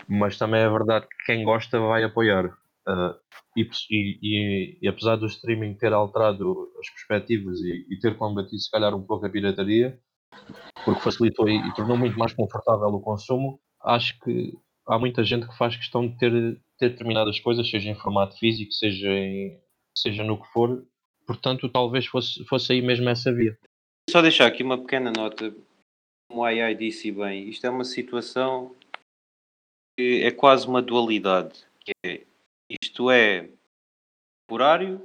Mas 0.08 0.38
também 0.38 0.62
é 0.62 0.70
verdade 0.70 1.08
que 1.08 1.26
quem 1.26 1.44
gosta 1.44 1.80
vai 1.80 2.04
apoiar. 2.04 2.46
Uh, 2.88 3.16
e, 3.58 3.68
e, 3.90 4.78
e, 4.82 4.88
apesar 4.88 5.16
do 5.16 5.26
streaming 5.26 5.76
ter 5.76 5.94
alterado 5.94 6.70
as 6.80 6.90
perspectivas 6.90 7.60
e, 7.62 7.86
e, 7.90 8.00
ter 8.00 8.18
combatido 8.18 8.60
se 8.60 8.70
calhar 8.70 8.94
um 8.94 9.02
pouco 9.02 9.26
a 9.26 9.30
pirataria, 9.30 9.98
porque 10.84 11.02
facilitou 11.02 11.50
e, 11.50 11.74
tornou 11.74 11.98
muito 11.98 12.20
mais 12.20 12.34
confortável 12.34 12.88
o 12.90 13.02
consumo, 13.02 13.60
acho 13.84 14.20
que 14.20 14.54
há 14.88 15.00
muita 15.00 15.24
gente 15.24 15.48
que 15.48 15.58
faz 15.58 15.76
questão 15.76 16.08
de 16.08 16.18
ter, 16.18 16.32
ter 16.78 16.90
determinadas 16.90 17.40
coisas, 17.40 17.68
seja 17.68 17.90
em 17.90 17.96
formato 17.96 18.38
físico, 18.38 18.72
seja, 18.74 19.10
em, 19.10 19.58
seja 19.98 20.24
no 20.24 20.40
que 20.40 20.48
for. 20.52 20.86
Portanto, 21.26 21.68
talvez 21.70 22.06
fosse, 22.06 22.46
fosse 22.46 22.74
aí 22.74 22.82
mesmo 22.82 23.10
essa 23.10 23.34
via. 23.34 23.58
Só 24.10 24.22
deixar 24.22 24.46
aqui 24.46 24.62
uma 24.62 24.78
pequena 24.78 25.12
nota 25.16 25.56
como 26.28 26.42
o 26.42 26.44
AI 26.44 26.76
disse 26.76 27.12
bem, 27.12 27.48
isto 27.50 27.66
é 27.66 27.70
uma 27.70 27.84
situação 27.84 28.76
que 29.98 30.24
é 30.24 30.32
quase 30.32 30.68
uma 30.68 30.82
dualidade. 30.82 31.66
É, 32.06 32.26
isto 32.70 33.10
é 33.10 33.50
temporário, 34.48 35.02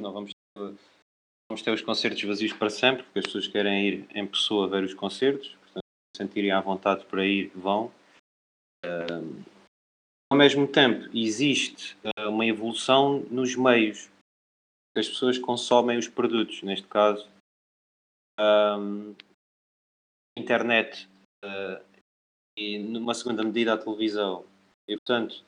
não 0.00 0.12
vamos 0.12 0.32
ter, 0.32 0.60
vamos 1.50 1.62
ter 1.62 1.72
os 1.72 1.82
concertos 1.82 2.22
vazios 2.22 2.52
para 2.52 2.70
sempre, 2.70 3.02
porque 3.04 3.18
as 3.20 3.24
pessoas 3.26 3.48
querem 3.48 3.88
ir 3.88 4.06
em 4.14 4.26
pessoa 4.26 4.68
ver 4.68 4.84
os 4.84 4.94
concertos, 4.94 5.54
portanto, 5.56 5.84
se 6.16 6.22
sentirem 6.22 6.52
à 6.52 6.60
vontade 6.60 7.04
para 7.06 7.26
ir, 7.26 7.50
vão. 7.54 7.92
Uh, 8.84 9.42
ao 10.30 10.38
mesmo 10.38 10.66
tempo, 10.66 11.08
existe 11.16 11.96
uh, 12.04 12.28
uma 12.28 12.46
evolução 12.46 13.20
nos 13.30 13.56
meios 13.56 14.08
que 14.94 15.00
as 15.00 15.08
pessoas 15.08 15.38
consomem 15.38 15.98
os 15.98 16.08
produtos, 16.08 16.62
neste 16.62 16.86
caso. 16.86 17.28
Um, 18.38 19.14
internet 20.42 21.08
uh, 21.44 21.82
e 22.56 22.78
numa 22.78 23.14
segunda 23.14 23.42
medida 23.42 23.74
a 23.74 23.78
televisão. 23.78 24.44
E 24.88 24.96
portanto, 24.96 25.44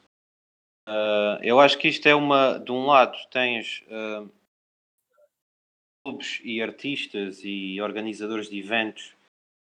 uh, 0.89 1.43
eu 1.43 1.61
acho 1.61 1.77
que 1.79 1.89
isto 1.89 2.09
é 2.09 2.15
uma. 2.15 2.59
De 2.59 2.73
um 2.73 2.87
lado 2.87 3.19
tens 3.31 3.83
uh, 3.89 4.31
clubes 6.05 6.41
e 6.45 6.63
artistas 6.63 7.41
e 7.43 7.81
organizadores 7.81 8.49
de 8.49 8.59
eventos 8.59 9.15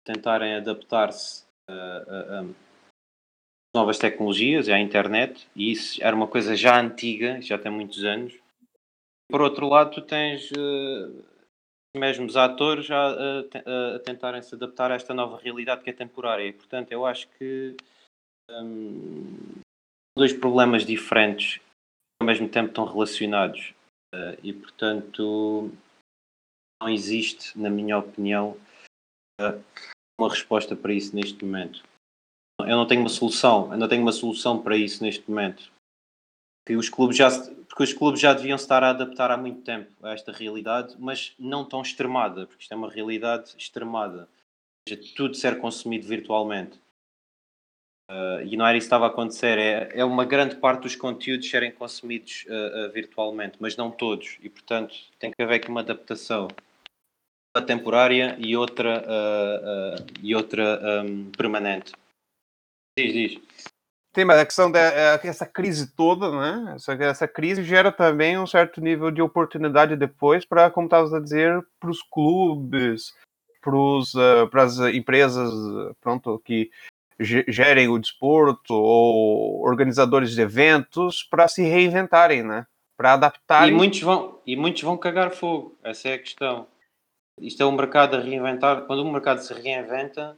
tentarem 0.04 0.54
adaptar-se 0.54 1.44
a, 1.68 2.42
novas 3.74 3.98
tecnologias 3.98 4.66
e 4.66 4.72
à 4.72 4.80
internet, 4.80 5.46
e 5.54 5.70
isso 5.70 6.02
era 6.02 6.16
uma 6.16 6.26
coisa 6.26 6.56
já 6.56 6.80
antiga, 6.80 7.42
já 7.42 7.58
tem 7.58 7.70
muitos 7.70 8.02
anos. 8.04 8.34
Por 9.30 9.42
outro 9.42 9.68
lado, 9.68 10.00
tens 10.00 10.50
mesmos 11.96 12.36
atores 12.36 12.90
a, 12.90 12.96
a, 12.96 13.96
a, 13.96 13.98
tentarem 14.00 14.42
se 14.42 14.54
adaptar 14.54 14.90
a 14.90 14.94
esta 14.94 15.14
nova 15.14 15.38
realidade 15.38 15.82
que 15.82 15.90
é 15.90 15.92
temporária. 15.92 16.52
Portanto, 16.52 16.92
eu 16.92 17.06
acho 17.06 17.28
que 17.38 17.76
hum, 18.50 19.60
dois 20.16 20.32
problemas 20.32 20.84
diferentes 20.84 21.60
ao 22.20 22.26
mesmo 22.26 22.48
tempo 22.48 22.68
estão 22.68 22.84
relacionados. 22.84 23.74
Uh, 24.14 24.38
e, 24.42 24.52
portanto, 24.52 25.70
não 26.82 26.88
existe, 26.88 27.58
na 27.58 27.68
minha 27.68 27.98
opinião, 27.98 28.56
uma 30.18 30.30
resposta 30.30 30.74
para 30.74 30.92
isso 30.92 31.14
neste 31.14 31.44
momento. 31.44 31.82
Eu 32.60 32.76
não 32.76 32.86
tenho 32.86 33.02
uma 33.02 33.08
solução, 33.08 33.70
eu 33.72 33.78
não 33.78 33.88
tenho 33.88 34.02
uma 34.02 34.12
solução 34.12 34.60
para 34.60 34.76
isso 34.76 35.02
neste 35.02 35.28
momento. 35.30 35.70
Que 36.68 36.76
os 36.76 36.90
clubes 36.90 37.16
já, 37.16 37.30
porque 37.66 37.82
os 37.82 37.94
clubes 37.94 38.20
já 38.20 38.34
deviam 38.34 38.56
estar 38.56 38.84
a 38.84 38.90
adaptar 38.90 39.30
há 39.30 39.38
muito 39.38 39.62
tempo 39.62 39.90
a 40.02 40.12
esta 40.12 40.30
realidade, 40.30 40.94
mas 40.98 41.34
não 41.38 41.64
tão 41.64 41.80
extremada, 41.80 42.46
porque 42.46 42.60
isto 42.60 42.72
é 42.74 42.76
uma 42.76 42.90
realidade 42.90 43.54
extremada. 43.56 44.28
Ou 44.86 44.94
seja, 44.94 45.14
tudo 45.16 45.34
ser 45.34 45.58
consumido 45.58 46.06
virtualmente. 46.06 46.78
Uh, 48.10 48.44
e 48.44 48.54
não 48.54 48.66
era 48.66 48.76
isso 48.76 48.84
que 48.84 48.88
estava 48.88 49.06
a 49.06 49.08
acontecer, 49.08 49.56
é, 49.56 49.92
é 49.94 50.04
uma 50.04 50.26
grande 50.26 50.56
parte 50.56 50.82
dos 50.82 50.94
conteúdos 50.94 51.48
serem 51.48 51.72
consumidos 51.72 52.44
uh, 52.48 52.86
uh, 52.86 52.92
virtualmente, 52.92 53.56
mas 53.58 53.74
não 53.74 53.90
todos, 53.90 54.36
e 54.42 54.50
portanto 54.50 54.94
tem 55.18 55.30
que 55.30 55.42
haver 55.42 55.54
aqui 55.54 55.70
uma 55.70 55.80
adaptação 55.80 56.48
uma 57.56 57.64
temporária 57.64 58.36
e 58.38 58.54
outra, 58.54 59.04
e 60.22 60.34
outra 60.34 61.02
um, 61.02 61.30
permanente. 61.32 61.92
Diz, 62.96 63.12
diz. 63.12 63.74
Tem, 64.18 64.24
mas 64.24 64.40
a 64.40 64.44
questão 64.44 64.68
dessa 64.68 65.46
crise 65.46 65.94
toda, 65.94 66.28
né? 66.32 66.74
Essa, 66.74 66.92
essa 66.94 67.28
crise 67.28 67.62
gera 67.62 67.92
também 67.92 68.36
um 68.36 68.48
certo 68.48 68.80
nível 68.80 69.12
de 69.12 69.22
oportunidade 69.22 69.94
depois 69.94 70.44
para, 70.44 70.68
como 70.72 70.88
estavas 70.88 71.14
a 71.14 71.20
dizer, 71.20 71.64
para 71.78 71.88
os 71.88 72.02
clubes, 72.02 73.14
para 74.50 74.64
as 74.64 74.76
empresas, 74.92 75.54
pronto, 76.00 76.36
que 76.44 76.68
gerem 77.20 77.86
o 77.86 77.96
desporto 77.96 78.74
ou 78.74 79.64
organizadores 79.64 80.32
de 80.32 80.40
eventos 80.40 81.22
para 81.22 81.46
se 81.46 81.62
reinventarem, 81.62 82.42
né? 82.42 82.66
Para 82.96 83.12
adaptarem. 83.12 83.72
E 83.72 83.72
muitos, 83.72 84.00
vão, 84.00 84.40
e 84.44 84.56
muitos 84.56 84.82
vão 84.82 84.96
cagar 84.96 85.30
fogo, 85.30 85.78
essa 85.84 86.08
é 86.08 86.14
a 86.14 86.18
questão. 86.18 86.66
Isto 87.40 87.62
é 87.62 87.66
um 87.66 87.70
mercado 87.70 88.16
a 88.16 88.20
reinventar. 88.20 88.82
Quando 88.82 89.04
o 89.04 89.12
mercado 89.12 89.38
se 89.38 89.54
reinventa, 89.54 90.36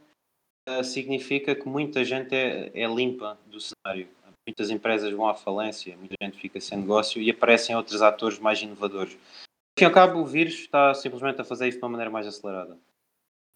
significa 0.83 1.55
que 1.55 1.67
muita 1.67 2.03
gente 2.03 2.35
é, 2.35 2.71
é, 2.73 2.87
limpa 2.87 3.37
do 3.45 3.59
cenário. 3.59 4.07
Muitas 4.47 4.69
empresas 4.69 5.11
vão 5.13 5.27
à 5.27 5.35
falência, 5.35 5.95
muita 5.97 6.15
gente 6.21 6.39
fica 6.39 6.59
sem 6.59 6.79
negócio 6.79 7.21
e 7.21 7.29
aparecem 7.29 7.75
outros 7.75 8.01
atores 8.01 8.39
mais 8.39 8.61
inovadores. 8.61 9.13
Ao 9.13 9.79
fim 9.79 9.83
e 9.83 9.85
ao 9.85 9.91
cabo, 9.91 10.19
o 10.19 10.25
vírus 10.25 10.55
está 10.55 10.93
simplesmente 10.93 11.41
a 11.41 11.43
fazer 11.43 11.67
isso 11.67 11.77
de 11.77 11.83
uma 11.83 11.91
maneira 11.91 12.09
mais 12.09 12.25
acelerada. 12.25 12.77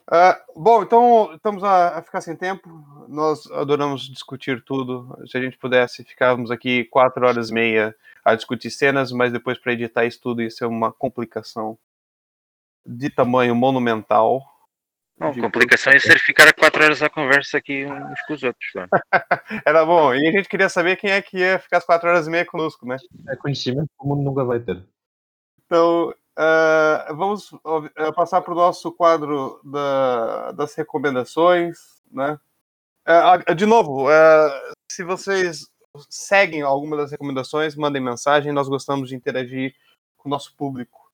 Uh, 0.08 0.62
bom, 0.62 0.84
então 0.84 1.34
estamos 1.34 1.63
a, 1.63 1.98
a, 1.98 2.02
ficar 2.04 2.22
sem 2.22 2.36
tempo. 2.36 2.70
Nós 3.08 3.50
adoramos 3.52 4.08
discutir 4.08 4.63
tudo. 4.63 5.18
Se 5.28 5.36
a 5.38 5.41
gente 5.41 5.58
pudesse, 5.58 6.04
ficávamos 6.04 6.52
aqui 6.52 6.86
quatro 6.86 7.26
horas 7.26 7.50
e 7.50 7.54
meia 7.54 7.96
a 8.24 8.36
discutir 8.36 8.70
cenas, 8.70 9.12
mas 9.12 9.34
depois 9.34 9.58
para 9.58 9.74
editar 9.74 10.06
isso 10.06 10.22
tudo 10.22 10.44
ia 10.44 10.52
ser 10.52 10.65
uma 10.65 10.91
complicação 10.91 11.78
de 12.86 13.10
tamanho 13.10 13.56
monumental. 13.56 14.44
Não, 15.17 15.32
de... 15.32 15.39
complicação 15.39 15.93
é 15.93 15.99
ser 15.99 16.19
ficar 16.19 16.47
a 16.47 16.54
quatro 16.54 16.84
horas 16.84 17.01
à 17.01 17.10
conversa 17.10 17.58
aqui 17.58 17.86
uns 17.86 18.21
com 18.28 18.34
os 18.34 18.43
outros. 18.43 18.71
Era 19.65 19.86
bom. 19.86 20.13
E 20.13 20.28
a 20.28 20.32
gente 20.32 20.49
queria 20.49 20.67
saber 20.67 20.97
quem 20.97 21.12
é 21.12 21.21
que 21.21 21.38
ia 21.38 21.58
ficar 21.60 21.78
as 21.78 21.86
quatro 21.86 22.10
horas 22.10 22.28
e 22.28 22.30
meia 22.30 22.45
conosco, 22.45 22.86
né? 22.86 22.97
É 23.30 23.36
conhecimento 23.36 23.88
que 23.88 24.06
o 24.06 24.08
mundo 24.08 24.23
nunca 24.23 24.43
vai 24.43 24.60
ter. 24.60 24.84
Então, 25.65 26.13
Uh, 26.38 27.15
vamos 27.15 27.54
uh, 27.54 28.13
passar 28.13 28.41
para 28.41 28.51
o 28.51 28.58
nosso 28.58 28.91
quadro 28.91 29.62
da, 29.63 30.51
das 30.51 30.75
recomendações, 30.75 31.78
né? 32.12 32.38
Uh, 33.08 33.56
de 33.56 33.65
novo, 33.65 34.08
se 34.91 35.04
vocês 35.04 35.69
seguem 36.10 36.62
alguma 36.62 36.97
das 36.97 37.12
recomendações, 37.12 37.75
mandem 37.75 38.01
mensagem. 38.01 38.51
Nós 38.51 38.67
gostamos 38.67 39.10
de 39.10 39.15
interagir 39.15 39.73
com 40.17 40.28
o 40.28 40.32
nosso 40.32 40.54
público. 40.56 41.05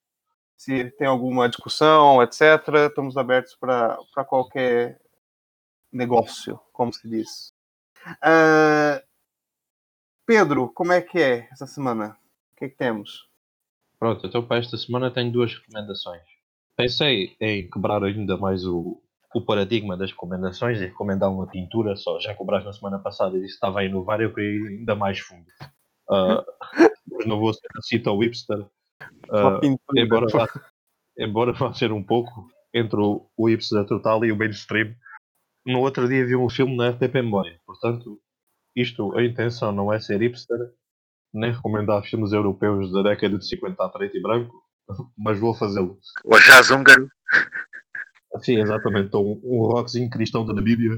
Se 0.61 0.91
tem 0.91 1.07
alguma 1.07 1.49
discussão, 1.49 2.21
etc., 2.21 2.41
estamos 2.87 3.17
abertos 3.17 3.55
para 3.55 3.97
qualquer 4.27 5.01
negócio, 5.91 6.59
como 6.71 6.93
se 6.93 7.09
diz. 7.09 7.51
Pedro, 10.23 10.71
como 10.71 10.93
é 10.93 11.01
que 11.01 11.17
é 11.17 11.49
essa 11.51 11.65
semana? 11.65 12.15
O 12.53 12.57
que, 12.57 12.65
é 12.65 12.69
que 12.69 12.75
temos? 12.75 13.27
Pronto, 13.97 14.27
então 14.27 14.45
para 14.45 14.59
esta 14.59 14.77
semana 14.77 15.09
tenho 15.09 15.31
duas 15.31 15.51
recomendações. 15.51 16.21
Pensei 16.75 17.35
em 17.39 17.67
quebrar 17.67 18.03
ainda 18.03 18.37
mais 18.37 18.63
o, 18.63 19.01
o 19.33 19.41
paradigma 19.43 19.97
das 19.97 20.11
recomendações 20.11 20.79
e 20.79 20.85
recomendar 20.85 21.31
uma 21.31 21.47
pintura 21.47 21.95
só. 21.95 22.19
Já 22.19 22.35
cobraste 22.35 22.67
na 22.67 22.73
semana 22.73 22.99
passada 22.99 23.35
e 23.35 23.41
disse 23.41 23.53
que 23.53 23.55
estava 23.55 23.79
a 23.79 23.83
inovar, 23.83 24.21
eu 24.21 24.31
queria 24.31 24.59
ir 24.59 24.77
ainda 24.77 24.93
mais 24.93 25.17
fundo. 25.17 25.47
Uh, 26.07 26.45
mas 27.11 27.25
não 27.25 27.39
vou 27.39 27.51
ser 27.51 27.67
assim 27.79 27.97
tão 27.97 28.19
hipster. 28.19 28.63
Uh, 29.29 29.77
embora, 29.95 30.27
vá, 30.27 30.47
embora 31.17 31.53
vá 31.53 31.73
ser 31.73 31.91
um 31.91 32.03
pouco 32.03 32.47
entre 32.73 32.99
o, 32.99 33.29
o 33.37 33.49
hipster 33.49 33.85
total 33.85 34.25
e 34.25 34.31
o 34.31 34.37
mainstream. 34.37 34.93
No 35.65 35.79
outro 35.79 36.07
dia 36.07 36.25
vi 36.25 36.35
um 36.35 36.49
filme 36.49 36.75
na 36.75 36.89
RTP 36.89 37.15
Memória. 37.15 37.59
Portanto, 37.65 38.19
isto, 38.75 39.15
a 39.17 39.23
intenção 39.23 39.71
não 39.71 39.91
é 39.93 39.99
ser 39.99 40.21
hipster, 40.21 40.57
nem 41.33 41.51
recomendar 41.51 42.03
filmes 42.03 42.31
europeus 42.31 42.91
da 42.91 43.03
década 43.03 43.37
de 43.37 43.47
50 43.47 43.83
a 43.83 43.89
preto 43.89 44.17
e 44.17 44.21
branco, 44.21 44.63
mas 45.17 45.39
vou 45.39 45.53
fazê-lo. 45.53 45.97
O 46.25 46.39
jazz 46.39 46.71
húngaro. 46.71 47.07
Sim, 48.39 48.59
exatamente. 48.59 49.15
Um, 49.15 49.39
um 49.43 49.59
rockzinho 49.67 50.09
cristão 50.09 50.45
da 50.45 50.53
Namíbia. 50.53 50.93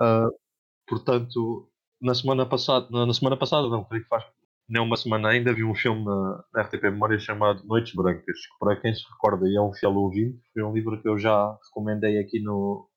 Uh, 0.00 0.30
portanto, 0.86 1.68
na 2.00 2.14
semana 2.14 2.46
passada, 2.46 2.86
na, 2.90 3.06
na, 3.06 3.14
semana 3.14 3.36
passada, 3.36 3.68
não, 3.68 3.84
creio 3.84 4.02
que 4.02 4.08
faz 4.08 4.24
nem 4.68 4.82
uma 4.82 4.96
semana 4.96 5.28
ainda, 5.28 5.52
vi 5.52 5.64
um 5.64 5.74
filme 5.74 6.04
na, 6.04 6.44
na 6.52 6.62
RTP 6.62 6.82
Memória 6.84 7.18
chamado 7.18 7.64
Noites 7.66 7.94
Brancas, 7.94 8.24
que 8.24 8.58
para 8.58 8.80
quem 8.80 8.94
se 8.94 9.04
recorda 9.10 9.46
e 9.48 9.56
é 9.56 9.60
um 9.60 9.72
fiel 9.72 9.94
ouvinte, 9.94 10.40
foi 10.52 10.62
um 10.62 10.72
livro 10.72 11.00
que 11.00 11.08
eu 11.08 11.18
já 11.18 11.56
recomendei 11.66 12.18
aqui 12.18 12.40
no, 12.40 12.88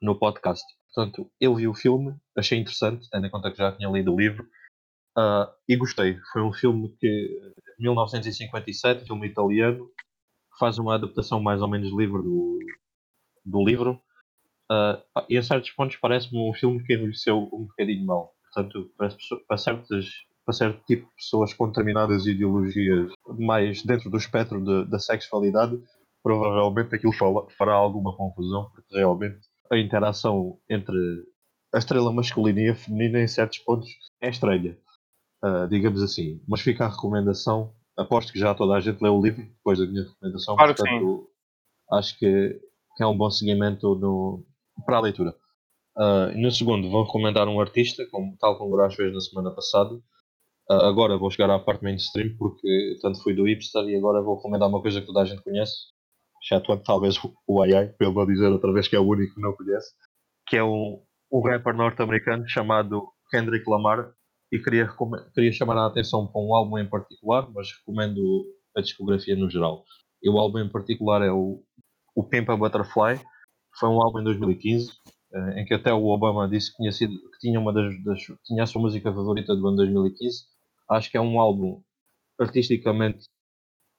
no 0.00 0.18
podcast. 0.18 0.64
Portanto, 0.94 1.30
eu 1.40 1.54
vi 1.54 1.68
o 1.68 1.74
filme, 1.74 2.14
achei 2.36 2.58
interessante, 2.58 3.08
tendo 3.10 3.26
em 3.26 3.30
conta 3.30 3.50
que 3.50 3.58
já 3.58 3.72
tinha 3.72 3.90
lido 3.90 4.12
o 4.12 4.18
livro, 4.18 4.48
Uh, 5.16 5.48
e 5.66 5.74
gostei. 5.76 6.18
Foi 6.30 6.42
um 6.42 6.52
filme 6.52 6.94
que, 7.00 7.40
1957, 7.78 9.06
filme 9.06 9.26
italiano, 9.26 9.90
faz 10.58 10.78
uma 10.78 10.94
adaptação 10.94 11.40
mais 11.40 11.62
ou 11.62 11.68
menos 11.68 11.90
livre 11.90 12.22
do, 12.22 12.58
do 13.42 13.64
livro. 13.64 13.98
Uh, 14.70 15.24
e 15.30 15.38
a 15.38 15.42
certos 15.42 15.70
pontos 15.70 15.96
parece-me 15.96 16.38
um 16.38 16.52
filme 16.52 16.84
que 16.84 16.94
envelheceu 16.94 17.48
um 17.50 17.64
bocadinho 17.64 18.04
mal. 18.04 18.34
Portanto, 18.52 18.92
para, 19.48 19.56
certas, 19.56 20.10
para 20.46 20.54
certo 20.54 20.82
tipo 20.86 21.08
de 21.08 21.14
pessoas 21.16 21.52
com 21.52 21.66
determinadas 21.66 22.24
ideologias 22.26 23.12
mais 23.38 23.82
dentro 23.82 24.08
do 24.08 24.16
espectro 24.16 24.62
de, 24.64 24.88
da 24.88 24.98
sexualidade, 24.98 25.78
provavelmente 26.22 26.94
aquilo 26.94 27.12
fará 27.58 27.74
alguma 27.74 28.16
confusão, 28.16 28.70
porque 28.72 28.96
realmente 28.96 29.40
a 29.70 29.76
interação 29.76 30.56
entre 30.70 30.96
a 31.74 31.78
estrela 31.78 32.12
masculina 32.12 32.60
e 32.60 32.68
a 32.70 32.74
feminina 32.76 33.20
em 33.20 33.28
certos 33.28 33.58
pontos 33.58 33.90
é 34.22 34.30
estranha 34.30 34.78
uh, 35.44 35.68
digamos 35.68 36.02
assim. 36.02 36.40
Mas 36.46 36.60
fica 36.60 36.84
a 36.84 36.88
recomendação. 36.88 37.72
Aposto 37.96 38.32
que 38.32 38.38
já 38.38 38.54
toda 38.54 38.74
a 38.74 38.80
gente 38.80 39.02
leu 39.02 39.16
o 39.16 39.22
livro 39.22 39.42
depois 39.42 39.78
da 39.78 39.86
minha 39.86 40.02
recomendação. 40.02 40.56
Claro 40.56 40.74
portanto, 40.74 41.30
acho 41.92 42.18
que, 42.18 42.60
que, 42.96 43.02
é 43.02 43.06
um 43.06 43.16
bom 43.16 43.30
seguimento 43.30 43.94
no, 43.94 44.44
para 44.84 44.98
a 44.98 45.00
leitura. 45.00 45.34
Uh, 45.96 46.36
no 46.36 46.50
segundo, 46.50 46.90
vou 46.90 47.04
recomendar 47.04 47.48
um 47.48 47.58
artista, 47.58 48.06
como, 48.10 48.36
tal 48.38 48.58
como 48.58 48.70
o 48.70 48.76
Brás 48.76 48.94
fez 48.94 49.12
na 49.14 49.20
semana 49.20 49.50
passada. 49.50 49.98
Uh, 50.68 50.84
agora 50.84 51.16
vou 51.16 51.30
chegar 51.30 51.50
à 51.50 51.58
parte 51.58 51.84
mainstream, 51.84 52.36
porque 52.36 52.96
tanto 53.00 53.22
fui 53.22 53.34
do 53.34 53.44
hipster 53.44 53.84
e 53.84 53.96
agora 53.96 54.22
vou 54.22 54.36
recomendar 54.36 54.68
uma 54.68 54.82
coisa 54.82 55.00
que 55.00 55.06
toda 55.06 55.22
a 55.22 55.24
gente 55.24 55.42
conhece. 55.42 55.74
Exceto 56.42 56.76
talvez 56.78 57.18
o 57.46 57.62
AI, 57.62 57.94
ele 58.00 58.12
não 58.12 58.26
dizer 58.26 58.48
outra 58.48 58.72
vez 58.72 58.88
que 58.88 58.96
é 58.96 59.00
o 59.00 59.06
único 59.06 59.34
que 59.34 59.40
não 59.40 59.52
conhece. 59.52 59.92
Que 60.48 60.56
é 60.56 60.64
um, 60.64 61.02
um 61.32 61.40
rapper 61.40 61.74
norte-americano 61.74 62.48
chamado 62.48 63.08
Kendrick 63.30 63.68
Lamar, 63.68 64.12
e 64.52 64.58
queria, 64.58 64.88
queria 65.34 65.52
chamar 65.52 65.76
a 65.76 65.86
atenção 65.86 66.26
para 66.26 66.40
um 66.40 66.54
álbum 66.54 66.78
em 66.78 66.88
particular, 66.88 67.50
mas 67.52 67.68
recomendo 67.78 68.20
a 68.76 68.80
discografia 68.80 69.34
no 69.34 69.50
geral. 69.50 69.84
E 70.22 70.30
o 70.30 70.38
álbum 70.38 70.58
em 70.60 70.68
particular 70.68 71.22
é 71.22 71.30
o, 71.30 71.62
o 72.14 72.24
Pimp 72.24 72.48
a 72.50 72.56
Butterfly, 72.56 73.20
foi 73.78 73.88
um 73.88 74.00
álbum 74.00 74.20
em 74.20 74.24
2015, 74.24 74.90
eh, 75.32 75.60
em 75.60 75.64
que 75.64 75.74
até 75.74 75.92
o 75.92 76.06
Obama 76.06 76.48
disse 76.48 76.70
que 76.70 76.78
tinha, 76.78 76.92
sido, 76.92 77.12
que 77.12 77.38
tinha, 77.40 77.60
uma 77.60 77.72
das, 77.72 78.02
das, 78.02 78.20
tinha 78.44 78.62
a 78.62 78.66
sua 78.66 78.80
música 78.80 79.12
favorita 79.12 79.54
do 79.54 79.66
ano 79.66 79.76
2015. 79.78 80.44
Acho 80.88 81.10
que 81.10 81.16
é 81.16 81.20
um 81.20 81.40
álbum 81.40 81.82
artisticamente 82.38 83.26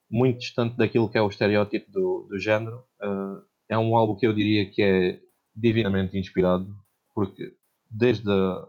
muito 0.10 0.40
distante 0.40 0.78
daquilo 0.78 1.10
que 1.10 1.18
é 1.18 1.22
o 1.22 1.28
estereótipo 1.28 1.92
do, 1.92 2.28
do 2.30 2.40
género. 2.40 2.84
Uh, 3.02 3.42
é 3.70 3.78
um 3.78 3.96
álbum 3.96 4.16
que 4.16 4.26
eu 4.26 4.34
diria 4.34 4.70
que 4.70 4.82
é 4.82 5.20
divinamente 5.56 6.18
inspirado, 6.18 6.68
porque 7.14 7.54
desde 7.90 8.30
a, 8.32 8.68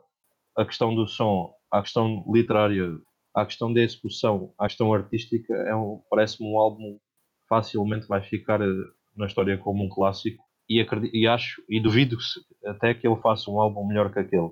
a 0.56 0.64
questão 0.64 0.94
do 0.94 1.06
som 1.06 1.54
à 1.70 1.82
questão 1.82 2.24
literária, 2.32 2.98
à 3.34 3.44
questão 3.44 3.72
da 3.72 3.80
execução, 3.80 4.52
à 4.58 4.66
questão 4.66 4.92
artística, 4.92 5.54
é 5.54 5.74
um, 5.74 6.02
parece-me 6.10 6.48
um 6.50 6.58
álbum 6.58 6.98
facilmente 7.48 8.06
vai 8.06 8.22
ficar 8.22 8.60
eh, 8.60 8.84
na 9.16 9.26
história 9.26 9.56
como 9.56 9.84
um 9.84 9.88
clássico 9.88 10.42
e, 10.68 10.80
acredito, 10.80 11.14
e 11.14 11.26
acho 11.26 11.62
e 11.68 11.80
duvido 11.80 12.16
até 12.66 12.92
que 12.92 13.06
ele 13.06 13.20
faça 13.20 13.50
um 13.50 13.60
álbum 13.60 13.86
melhor 13.86 14.12
que 14.12 14.18
aquele. 14.18 14.50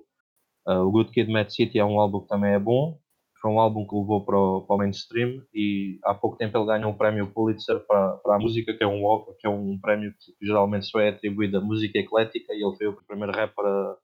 Uh, 0.67 0.81
o 0.81 0.91
Good 0.91 1.11
Kid, 1.13 1.31
Mad 1.31 1.49
City 1.51 1.79
é 1.79 1.85
um 1.85 2.01
álbum 2.01 2.21
que 2.21 2.29
também 2.29 2.53
é 2.53 2.59
bom, 2.59 2.99
foi 3.47 3.53
um 3.53 3.61
álbum 3.61 3.87
que 3.87 3.95
levou 3.95 4.25
para 4.25 4.37
o, 4.37 4.63
para 4.63 4.75
o 4.75 4.79
mainstream 4.79 5.41
e 5.55 6.01
há 6.05 6.13
pouco 6.13 6.37
tempo 6.37 6.59
ele 6.59 6.67
ganhou 6.67 6.91
um 6.91 6.97
prémio 6.97 7.31
Pulitzer 7.33 7.79
para, 7.87 8.17
para 8.17 8.35
a 8.35 8.39
música, 8.41 8.75
que 8.77 8.83
é, 8.83 8.87
um, 8.87 9.03
que 9.39 9.47
é 9.47 9.51
um 9.51 9.79
prémio 9.79 10.13
que 10.19 10.45
geralmente 10.45 10.87
só 10.87 10.99
é 10.99 11.11
atribuído 11.11 11.59
à 11.59 11.61
música 11.61 11.97
eclética 11.97 12.53
e 12.53 12.65
ele 12.65 12.77
foi 12.77 12.89
o 12.89 12.97
primeiro 13.07 13.33
rapper 13.33 13.65
a, 13.65 13.97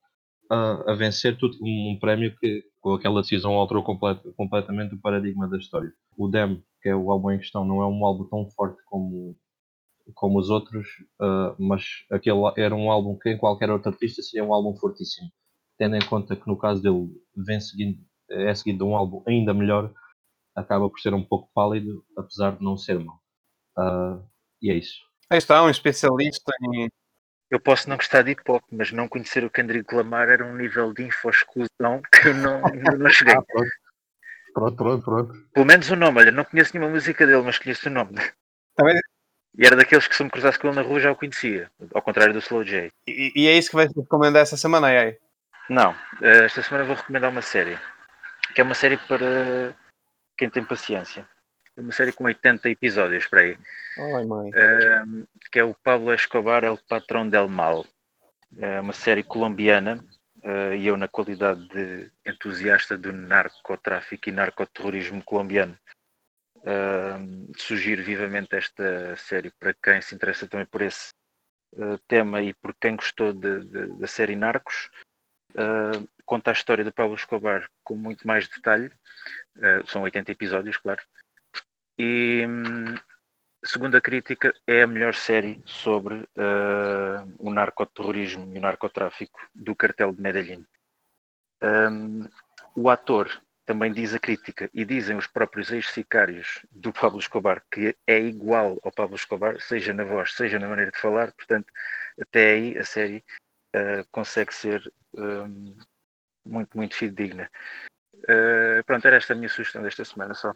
a, 0.51 0.93
a 0.93 0.95
vencer 0.95 1.37
tudo, 1.37 1.57
um, 1.61 1.93
um 1.93 1.99
prémio 1.99 2.37
que 2.39 2.63
com 2.81 2.95
aquela 2.95 3.21
decisão 3.21 3.55
alterou 3.55 3.83
complet, 3.83 4.21
completamente 4.37 4.95
o 4.95 5.01
paradigma 5.01 5.49
da 5.49 5.57
história. 5.57 5.93
O 6.17 6.29
Dem, 6.29 6.63
que 6.81 6.89
é 6.89 6.95
o 6.95 7.11
álbum 7.11 7.33
em 7.33 7.39
questão, 7.39 7.65
não 7.65 7.83
é 7.83 7.87
um 7.87 8.07
álbum 8.07 8.29
tão 8.29 8.49
forte 8.51 8.81
como, 8.87 9.37
como 10.15 10.39
os 10.39 10.51
outros, 10.51 10.87
uh, 11.21 11.57
mas 11.59 11.83
aquele 12.13 12.39
era 12.57 12.77
um 12.77 12.93
álbum 12.93 13.19
que 13.19 13.31
em 13.31 13.39
qualquer 13.39 13.71
outro 13.71 13.91
artista 13.91 14.23
seria 14.23 14.47
um 14.47 14.55
álbum 14.55 14.77
fortíssimo. 14.77 15.29
Tendo 15.77 15.97
em 15.97 16.07
conta 16.07 16.37
que 16.37 16.47
no 16.47 16.57
caso 16.57 16.81
dele 16.81 17.09
vem 17.35 17.59
seguindo, 17.59 17.99
é 18.33 18.55
seguido 18.55 18.79
de 18.79 18.91
um 18.91 18.97
álbum 18.97 19.23
ainda 19.27 19.53
melhor, 19.55 19.93
acaba 20.55 20.89
por 20.89 20.99
ser 21.01 21.15
um 21.15 21.25
pouco 21.25 21.51
pálido, 21.55 22.05
apesar 22.17 22.57
de 22.57 22.65
não 22.65 22.77
ser 22.77 22.99
mau. 22.99 23.17
Uh, 23.79 24.23
e 24.61 24.71
é 24.71 24.75
isso. 24.75 25.01
Aí 25.31 25.39
está, 25.39 25.63
um 25.63 25.71
especialista 25.71 26.53
em. 26.75 26.89
Eu 27.51 27.61
posso 27.61 27.89
não 27.89 27.97
gostar 27.97 28.23
de 28.23 28.31
hip 28.31 28.43
hop, 28.49 28.63
mas 28.71 28.93
não 28.93 29.07
conhecer 29.09 29.45
o 29.45 29.51
Kendrick 29.51 29.95
Lamar 29.95 30.29
era 30.29 30.45
um 30.45 30.57
nível 30.57 30.93
de 30.95 31.03
info-exclusão 31.05 32.01
que 32.11 32.29
eu 32.29 32.35
não, 32.35 32.63
não 32.99 33.11
cheguei. 33.11 33.35
Ah, 33.35 33.43
pronto. 33.43 33.71
pronto, 34.55 34.77
pronto, 34.77 35.05
pronto. 35.05 35.33
Pelo 35.53 35.67
menos 35.67 35.91
o 35.91 35.97
nome, 35.97 36.19
olha, 36.21 36.31
não 36.31 36.45
conheço 36.45 36.73
nenhuma 36.75 36.93
música 36.95 37.27
dele, 37.27 37.43
mas 37.43 37.59
conheço 37.59 37.89
o 37.89 37.93
nome. 37.93 38.15
Também- 38.75 38.99
E 39.59 39.67
era 39.67 39.77
daqueles 39.77 40.09
que 40.09 40.15
se 40.17 40.23
eu 40.23 40.25
me 40.25 40.31
cruzasse 40.31 40.59
com 40.59 40.69
ele 40.69 40.77
na 40.77 40.83
rua 40.83 40.99
já 41.01 41.13
o 41.13 41.17
conhecia, 41.17 41.71
ao 41.95 42.01
contrário 42.01 42.33
do 42.33 42.39
Slow 42.39 42.65
J. 42.65 42.91
E, 43.07 43.33
e 43.37 43.47
é 43.47 43.57
isso 43.59 43.69
que 43.69 43.77
vai 43.77 43.87
recomendar 43.87 44.43
essa 44.43 44.57
semana, 44.57 44.87
aí. 44.87 45.19
Não, 45.69 45.95
eh, 46.23 46.45
esta 46.47 46.63
semana 46.63 46.85
vou 46.87 46.97
recomendar 46.97 47.31
uma 47.31 47.43
série, 47.43 47.79
que 48.55 48.61
é 48.61 48.65
uma 48.65 48.75
série 48.75 48.97
para 48.97 49.75
quem 50.37 50.51
tem 50.51 50.65
paciência. 50.65 51.29
É 51.77 51.81
uma 51.81 51.93
série 51.93 52.13
com 52.13 52.25
80 52.25 52.69
episódios 52.69 53.27
para 53.27 53.41
aí. 53.41 53.59
Ai, 53.99 54.25
mãe. 54.25 54.51
Que 55.51 55.59
é 55.59 55.65
o 55.65 55.75
Pablo 55.75 56.13
Escobar, 56.13 56.65
El 56.65 56.79
Patrón 56.89 57.31
del 57.31 57.49
Mal. 57.49 57.87
É 58.59 58.81
uma 58.81 58.93
série 58.93 59.23
colombiana 59.23 60.05
ah, 60.45 60.75
e 60.75 60.87
eu, 60.87 60.97
na 60.97 61.09
qualidade 61.09 61.67
de 61.69 62.11
entusiasta 62.27 62.99
do 62.99 63.13
narcotráfico 63.13 64.29
e 64.29 64.33
narcoterrorismo 64.33 65.23
colombiano, 65.23 65.79
ahm, 66.65 67.47
sugiro 67.57 68.03
vivamente 68.03 68.57
esta 68.57 69.17
série 69.17 69.51
para 69.53 69.75
quem 69.75 70.01
se 70.03 70.15
interessa 70.15 70.49
também 70.49 70.67
por 70.67 70.83
esse 70.83 71.11
ah, 71.79 71.99
tema 72.09 72.43
e 72.43 72.53
por 72.55 72.75
quem 72.75 72.97
gostou 72.97 73.33
da 73.33 74.07
série 74.07 74.37
Narcos. 74.37 74.91
Ah, 75.57 76.03
conta 76.25 76.51
a 76.51 76.53
história 76.53 76.85
do 76.85 76.93
Pablo 76.93 77.15
Escobar 77.15 77.69
com 77.83 77.97
muito 77.97 78.27
mais 78.27 78.49
detalhe. 78.49 78.91
Ah, 79.61 79.83
são 79.87 80.03
80 80.03 80.33
episódios, 80.33 80.77
claro. 80.77 81.03
E, 81.99 82.47
hum, 82.47 82.95
segundo 83.65 83.97
a 83.97 84.01
crítica, 84.01 84.55
é 84.67 84.83
a 84.83 84.87
melhor 84.87 85.15
série 85.15 85.63
sobre 85.67 86.29
ah, 86.37 87.25
o 87.39 87.53
narcoterrorismo 87.53 88.53
e 88.55 88.59
o 88.59 88.63
narcotráfico 88.63 89.41
do 89.55 89.75
cartel 89.75 90.13
de 90.13 90.21
Medellín. 90.21 90.67
Um, 91.63 92.29
o 92.75 92.91
ator 92.91 93.31
também 93.65 93.93
diz 93.93 94.13
a 94.13 94.19
crítica 94.19 94.69
e 94.75 94.85
dizem 94.85 95.17
os 95.17 95.27
próprios 95.27 95.71
ex-sicários 95.71 96.67
do 96.73 96.93
Pablo 96.93 97.21
Escobar 97.21 97.63
que 97.71 97.97
é 98.07 98.19
igual 98.19 98.79
ao 98.83 98.91
Pablo 98.91 99.15
Escobar, 99.15 99.61
seja 99.61 99.93
na 99.95 100.05
voz, 100.05 100.33
seja 100.35 100.59
na 100.59 100.69
maneira 100.69 100.91
de 100.91 100.99
falar, 100.99 101.33
portanto, 101.33 101.73
até 102.21 102.53
aí 102.53 102.79
a 102.79 102.85
série 102.85 103.25
ah, 103.75 104.05
consegue 104.11 104.55
ser 104.55 104.93
um, 105.15 105.75
muito, 106.45 106.77
muito 106.77 106.95
fidedigna. 106.97 107.51
Ah, 108.29 108.83
pronto, 108.87 109.07
era 109.07 109.17
esta 109.17 109.33
a 109.33 109.37
minha 109.37 109.49
sugestão 109.49 109.83
desta 109.83 110.05
semana 110.05 110.35
só. 110.35 110.53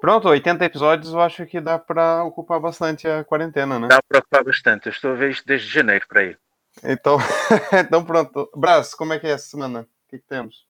Pronto, 0.00 0.28
80 0.28 0.64
episódios 0.64 1.12
eu 1.12 1.20
acho 1.20 1.46
que 1.46 1.60
dá 1.60 1.78
pra 1.78 2.22
ocupar 2.24 2.60
bastante 2.60 3.08
a 3.08 3.24
quarentena, 3.24 3.78
né? 3.78 3.88
Dá 3.88 3.98
a 3.98 4.02
preocupar 4.02 4.44
bastante, 4.44 4.86
eu 4.86 4.92
estou 4.92 5.12
a 5.12 5.14
ver 5.14 5.30
isto 5.30 5.46
desde 5.46 5.68
janeiro 5.68 6.06
para 6.08 6.20
aí. 6.20 6.36
Então, 6.84 7.16
então 7.86 8.04
pronto. 8.04 8.50
Brás, 8.54 8.94
como 8.94 9.12
é 9.12 9.18
que 9.18 9.26
é 9.26 9.30
essa 9.30 9.48
semana? 9.48 9.80
O 9.82 10.08
que, 10.10 10.18
que 10.18 10.26
temos? 10.26 10.66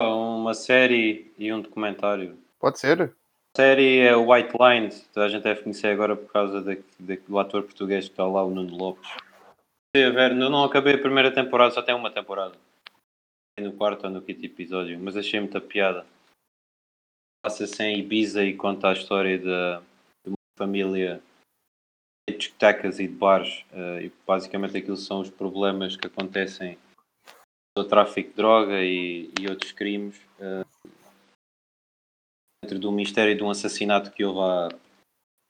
Uma 0.00 0.54
série 0.54 1.32
e 1.38 1.52
um 1.52 1.60
documentário. 1.60 2.38
Pode 2.58 2.78
ser? 2.78 3.02
A 3.02 3.56
série 3.56 4.00
é 4.00 4.16
o 4.16 4.32
White 4.32 4.52
Lines, 4.58 5.08
toda 5.12 5.26
a 5.26 5.28
gente 5.28 5.44
deve 5.44 5.62
conhecer 5.62 5.88
agora 5.88 6.16
por 6.16 6.30
causa 6.32 6.60
da- 6.60 6.74
da- 6.98 7.16
do 7.28 7.38
ator 7.38 7.62
português 7.62 8.06
que 8.06 8.10
está 8.12 8.26
lá, 8.26 8.42
o 8.44 8.50
Nuno 8.50 8.76
Lopes. 8.76 9.08
Ver, 9.96 10.32
eu 10.32 10.50
não 10.50 10.64
acabei 10.64 10.94
a 10.94 11.00
primeira 11.00 11.32
temporada, 11.32 11.72
só 11.72 11.80
tem 11.80 11.94
uma 11.94 12.10
temporada. 12.10 12.56
No 13.60 13.72
quarto 13.76 14.04
ou 14.04 14.10
no 14.10 14.20
quinto 14.20 14.44
episódio, 14.44 14.98
mas 14.98 15.16
achei 15.16 15.38
muita 15.38 15.60
piada. 15.60 16.04
Passa-se 17.44 17.80
em 17.84 18.00
Ibiza 18.00 18.44
e 18.44 18.56
conta 18.56 18.88
a 18.88 18.92
história 18.92 19.38
de, 19.38 19.44
de 19.44 20.28
uma 20.28 20.36
família 20.58 21.22
de 22.28 22.36
discotecas 22.36 22.98
e 22.98 23.06
de 23.06 23.14
bares. 23.14 23.64
eh, 23.70 24.06
e 24.06 24.12
basicamente 24.26 24.76
aquilo 24.76 24.96
são 24.96 25.20
os 25.20 25.30
problemas 25.30 25.94
que 25.94 26.08
acontecem 26.08 26.76
do 27.78 27.86
tráfico 27.86 28.30
de 28.30 28.36
droga 28.36 28.82
e, 28.82 29.30
e 29.40 29.48
outros 29.48 29.70
crimes. 29.70 30.20
eh, 30.40 30.64
dentro 32.64 32.80
do 32.80 32.90
mistério 32.90 33.36
de 33.36 33.44
um 33.44 33.50
assassinato 33.50 34.10
que 34.10 34.24
houve 34.24 34.40
há 34.40 34.68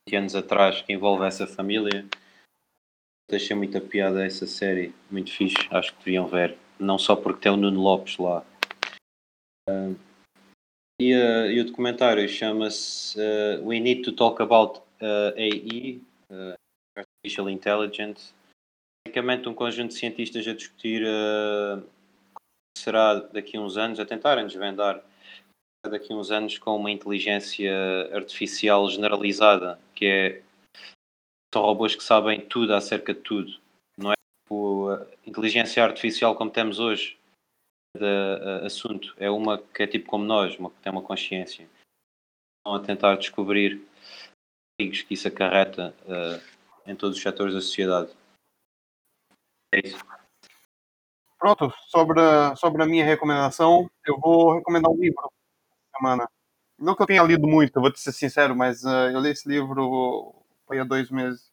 20 0.07 0.17
anos 0.17 0.35
atrás 0.35 0.83
que 0.83 0.93
envolve 0.93 1.25
essa 1.25 1.47
família. 1.47 2.05
Achei 3.33 3.57
muita 3.57 3.81
piada 3.81 4.25
essa 4.25 4.47
série, 4.47 4.95
muito 5.11 5.33
fixe, 5.33 5.57
acho 5.71 5.93
que 5.95 6.05
deviam 6.05 6.27
ver. 6.27 6.57
Não 6.79 6.99
só 6.99 7.17
porque 7.17 7.41
tem 7.41 7.53
o 7.53 7.57
Nuno 7.57 7.81
Lopes 7.81 8.19
lá. 8.19 8.45
Ah, 9.69 9.93
e, 11.01 11.15
ah, 11.15 11.47
e 11.47 11.61
o 11.61 11.65
documentário 11.65 12.29
chama-se 12.29 13.19
ah, 13.21 13.61
We 13.63 13.81
Need 13.81 14.03
to 14.03 14.13
Talk 14.13 14.43
About 14.43 14.83
AI, 15.01 16.01
Artificial 16.97 17.49
Intelligence. 17.49 18.35
Basicamente 19.07 19.49
um 19.49 19.55
conjunto 19.55 19.89
de 19.89 19.99
cientistas 19.99 20.47
a 20.47 20.55
discutir 20.55 21.03
que 21.03 22.83
será 22.83 23.15
daqui 23.15 23.57
a 23.57 23.61
uns 23.61 23.77
anos, 23.77 24.01
a 24.01 24.07
tentarem 24.07 24.47
desvendar 24.47 25.03
daqui 25.91 26.13
a 26.13 26.17
uns 26.17 26.31
anos 26.31 26.59
com 26.59 26.77
uma 26.77 26.91
inteligência 26.91 27.71
artificial 28.13 28.89
generalizada, 28.89 29.79
que 29.95 30.07
é 30.07 30.43
são 31.55 31.63
robôs 31.63 31.95
que 31.95 32.03
sabem 32.03 32.45
tudo 32.47 32.75
acerca 32.75 33.15
de 33.15 33.21
tudo. 33.21 33.61
Não 33.97 34.11
é 34.11 34.15
tipo 34.43 34.89
a 34.91 35.07
inteligência 35.25 35.85
artificial 35.85 36.35
como 36.35 36.51
temos 36.51 36.81
hoje 36.81 37.17
de 37.97 38.67
assunto. 38.67 39.15
É 39.17 39.31
uma 39.31 39.59
que 39.59 39.85
é 39.85 39.87
tipo 39.87 40.11
como 40.11 40.25
nós, 40.25 40.59
uma 40.59 40.71
que 40.71 40.81
tem 40.81 40.91
uma 40.91 41.03
consciência. 41.03 41.69
Estão 42.59 42.75
a 42.75 42.81
tentar 42.81 43.17
descobrir 43.17 43.81
perigos 44.77 45.03
que 45.03 45.15
isso 45.15 45.29
acarreta 45.29 45.95
eh, 46.09 46.91
em 46.91 46.97
todos 46.97 47.17
os 47.17 47.23
setores 47.23 47.55
da 47.55 47.61
sociedade. 47.61 48.11
É 49.73 49.81
isso. 49.85 50.05
Pronto, 51.39 51.73
sobre 51.87 52.21
a, 52.21 52.57
sobre 52.57 52.83
a 52.83 52.87
minha 52.87 53.05
recomendação, 53.05 53.89
eu 54.05 54.19
vou 54.19 54.57
recomendar 54.57 54.91
um 54.91 54.99
livro 54.99 55.31
semana. 55.97 56.29
Não 56.77 56.97
que 56.97 57.03
eu 57.03 57.07
tenha 57.07 57.23
lido 57.23 57.47
muito, 57.47 57.81
vou 57.81 57.93
te 57.93 58.01
ser 58.01 58.13
sincero, 58.13 58.57
mas 58.57 58.85
ah, 58.85 59.13
eu 59.13 59.21
li 59.21 59.31
esse 59.31 59.49
livro 59.49 60.44
foi 60.67 60.79
há 60.81 60.85
dois 60.85 61.11
meses. 61.11 61.51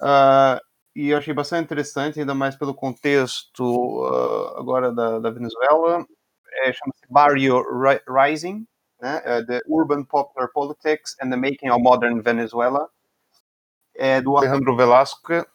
Ah, 0.00 0.60
e 0.94 1.10
eu 1.10 1.18
achei 1.18 1.34
bastante 1.34 1.64
interessante, 1.64 2.20
ainda 2.20 2.34
mais 2.34 2.56
pelo 2.56 2.74
contexto 2.74 4.04
ah, 4.06 4.60
agora 4.60 4.92
da, 4.92 5.18
da 5.18 5.30
Venezuela. 5.30 6.04
É, 6.64 6.72
Chama-se 6.72 7.02
Barrio 7.10 7.62
Ri- 7.82 8.02
Rising, 8.08 8.66
né? 9.00 9.22
É 9.24 9.44
The 9.44 9.60
Urban 9.68 10.04
Popular 10.04 10.48
Politics 10.52 11.16
and 11.22 11.30
the 11.30 11.36
Making 11.36 11.70
of 11.70 11.82
Modern 11.82 12.20
Venezuela. 12.22 12.88
É 13.96 14.20
do 14.20 14.36
Alejandro 14.36 14.76
Velasco. 14.76 15.46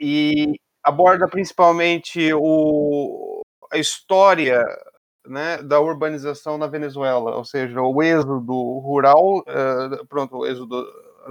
E 0.00 0.60
aborda 0.84 1.28
principalmente 1.28 2.32
o, 2.34 3.42
a 3.72 3.78
história 3.78 4.64
né, 5.26 5.58
da 5.62 5.80
urbanização 5.80 6.58
na 6.58 6.66
Venezuela, 6.66 7.36
ou 7.36 7.44
seja, 7.44 7.82
o 7.82 8.02
êxodo 8.02 8.78
rural, 8.80 9.42
eh, 9.46 10.04
pronto, 10.08 10.38
o 10.38 10.46
êxodo 10.46 10.84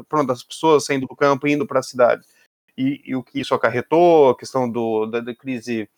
pronto, 0.05 0.27
das 0.27 0.43
pessoas 0.43 0.86
saindo 0.86 1.07
do 1.07 1.15
campo 1.15 1.47
e 1.47 1.53
indo 1.53 1.67
para 1.67 1.79
a 1.79 1.83
cidade. 1.83 2.25
E, 2.77 3.01
e 3.05 3.15
o 3.15 3.23
que 3.23 3.39
isso 3.39 3.53
acarretou, 3.55 4.29
a 4.29 4.38
questão 4.38 4.69
do, 4.69 5.05
da, 5.07 5.19
da 5.19 5.36
crise, 5.36 5.89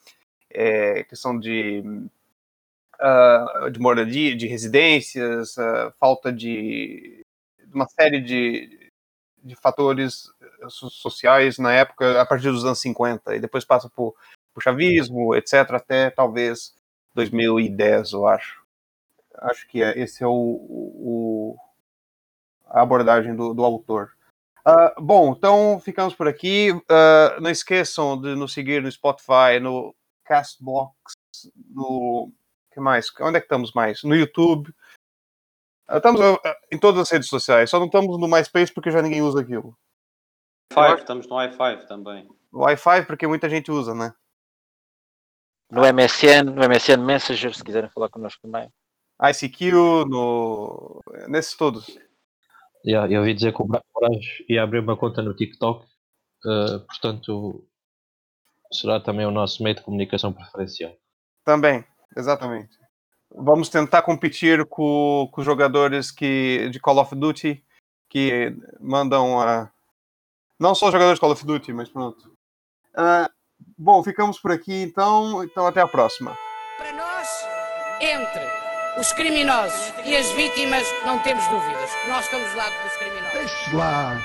eh, 0.51 1.03
questão 1.05 1.39
de, 1.39 1.83
ah, 2.99 3.69
de 3.71 3.79
moradia, 3.79 4.35
de 4.35 4.47
residências, 4.47 5.57
ah, 5.57 5.93
falta 5.99 6.31
de, 6.31 7.23
de 7.65 7.73
uma 7.73 7.87
série 7.87 8.19
de, 8.21 8.91
de 9.43 9.55
fatores 9.55 10.31
so- 10.69 10.89
sociais 10.89 11.57
na 11.57 11.73
época, 11.73 12.21
a 12.21 12.25
partir 12.25 12.51
dos 12.51 12.65
anos 12.65 12.79
50, 12.81 13.35
e 13.35 13.39
depois 13.39 13.65
passa 13.65 13.89
por, 13.89 14.15
por 14.53 14.63
chavismo, 14.63 15.35
etc., 15.35 15.77
até 15.77 16.09
talvez 16.09 16.75
2010, 17.15 18.13
eu 18.13 18.27
acho. 18.27 18.61
Acho 19.35 19.67
que 19.67 19.83
é, 19.83 19.99
esse 19.99 20.23
é 20.23 20.27
o, 20.27 20.31
o- 20.31 21.57
a 22.69 22.81
abordagem 22.81 23.35
do, 23.35 23.53
do 23.53 23.63
autor. 23.63 24.13
Ah, 24.65 24.93
bom, 24.97 25.33
então 25.33 25.79
ficamos 25.79 26.13
por 26.13 26.27
aqui. 26.27 26.69
Ah, 26.89 27.37
não 27.41 27.49
esqueçam 27.49 28.19
de 28.19 28.35
nos 28.35 28.53
seguir 28.53 28.81
no 28.81 28.91
Spotify, 28.91 29.59
no 29.61 29.95
Castbox, 30.25 30.93
no. 31.69 32.31
que 32.71 32.79
mais? 32.79 33.07
Onde 33.19 33.37
é 33.37 33.39
que 33.39 33.45
estamos 33.45 33.73
mais? 33.73 34.03
No 34.03 34.15
YouTube. 34.15 34.73
Ah, 35.87 35.97
Estamos 35.97 36.21
em 36.71 36.77
todas 36.77 37.01
as 37.01 37.09
redes 37.09 37.27
sociais, 37.27 37.69
só 37.69 37.79
não 37.79 37.87
estamos 37.87 38.19
no 38.19 38.27
MySpace 38.27 38.71
porque 38.71 38.91
já 38.91 39.01
ninguém 39.01 39.21
usa 39.21 39.41
aquilo. 39.41 39.75
Five, 40.71 40.99
estamos 40.99 41.27
no 41.27 41.35
i5 41.37 41.87
também. 41.87 42.29
No 42.51 42.59
Wi-Fi 42.59 43.05
porque 43.05 43.27
muita 43.27 43.49
gente 43.49 43.71
usa, 43.71 43.95
né? 43.95 44.13
No 45.71 45.81
MSN, 45.81 46.43
no 46.45 46.67
MSN 46.67 47.03
Messenger, 47.03 47.55
se 47.55 47.63
quiserem 47.63 47.89
falar 47.89 48.09
connosco 48.09 48.41
também. 48.41 48.71
ICQ, 49.21 49.71
no... 50.07 51.01
nesses 51.27 51.55
todos. 51.55 51.97
Yeah, 52.85 53.11
eu 53.11 53.19
ouvi 53.19 53.33
dizer 53.33 53.53
que 53.53 53.61
o 53.61 53.65
Bra- 53.65 53.81
o 53.93 53.99
Braz 53.99 54.25
ia 54.47 54.63
abrir 54.63 54.79
uma 54.79 54.95
conta 54.97 55.21
no 55.21 55.33
TikTok, 55.35 55.85
eh, 56.45 56.79
portanto 56.87 57.65
será 58.71 58.99
também 58.99 59.25
o 59.25 59.31
nosso 59.31 59.61
meio 59.63 59.75
de 59.75 59.81
comunicação 59.81 60.31
preferencial. 60.31 60.93
Também, 61.43 61.83
exatamente. 62.15 62.77
Vamos 63.31 63.69
tentar 63.69 64.01
competir 64.01 64.65
com, 64.65 65.27
com 65.31 65.41
os 65.41 65.45
jogadores 65.45 66.09
que, 66.11 66.69
de 66.69 66.79
Call 66.79 66.99
of 66.99 67.15
Duty 67.15 67.63
que 68.09 68.55
mandam 68.79 69.39
a. 69.39 69.71
Não 70.59 70.73
só 70.73 70.87
jogadores 70.91 71.17
de 71.17 71.21
Call 71.21 71.31
of 71.31 71.45
Duty, 71.45 71.73
mas 71.73 71.89
pronto. 71.89 72.31
Ah, 72.95 73.29
bom, 73.77 74.03
ficamos 74.03 74.39
por 74.39 74.51
aqui 74.51 74.73
então. 74.83 75.43
Então 75.43 75.67
até 75.67 75.81
a 75.81 75.87
próxima. 75.87 76.35
Para 76.77 76.93
nós, 76.93 77.27
entre 78.01 78.58
os 78.97 79.11
criminosos 79.13 79.93
e 80.05 80.15
as 80.15 80.29
vítimas, 80.31 80.85
não 81.05 81.19
temos 81.19 81.45
dúvidas. 81.47 81.89
Nós 82.07 82.25
estamos 82.25 82.49
do 82.51 82.57
lado 82.57 82.73
dos 82.83 82.97
criminosos. 82.97 83.33
Deixe 83.33 83.75
lá 83.75 84.21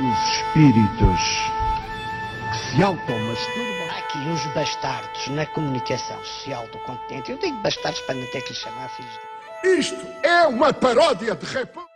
os 0.00 0.28
espíritos 0.34 1.20
que 2.50 2.76
se 2.76 2.82
automasturbam. 2.82 3.90
Há 3.90 3.98
aqui 3.98 4.18
uns 4.18 4.44
bastardos 4.54 5.28
na 5.28 5.46
comunicação 5.46 6.18
social 6.24 6.66
do 6.68 6.78
continente. 6.78 7.30
Eu 7.30 7.38
digo 7.38 7.56
bastardos 7.58 8.00
para 8.02 8.16
não 8.16 8.26
ter 8.26 8.42
que 8.42 8.50
lhes 8.50 8.58
chamar 8.58 8.88
filhos 8.90 9.12
de... 9.12 9.68
Isto 9.78 10.06
é 10.22 10.46
uma 10.46 10.72
paródia 10.72 11.34
de 11.34 11.46
república. 11.46 11.91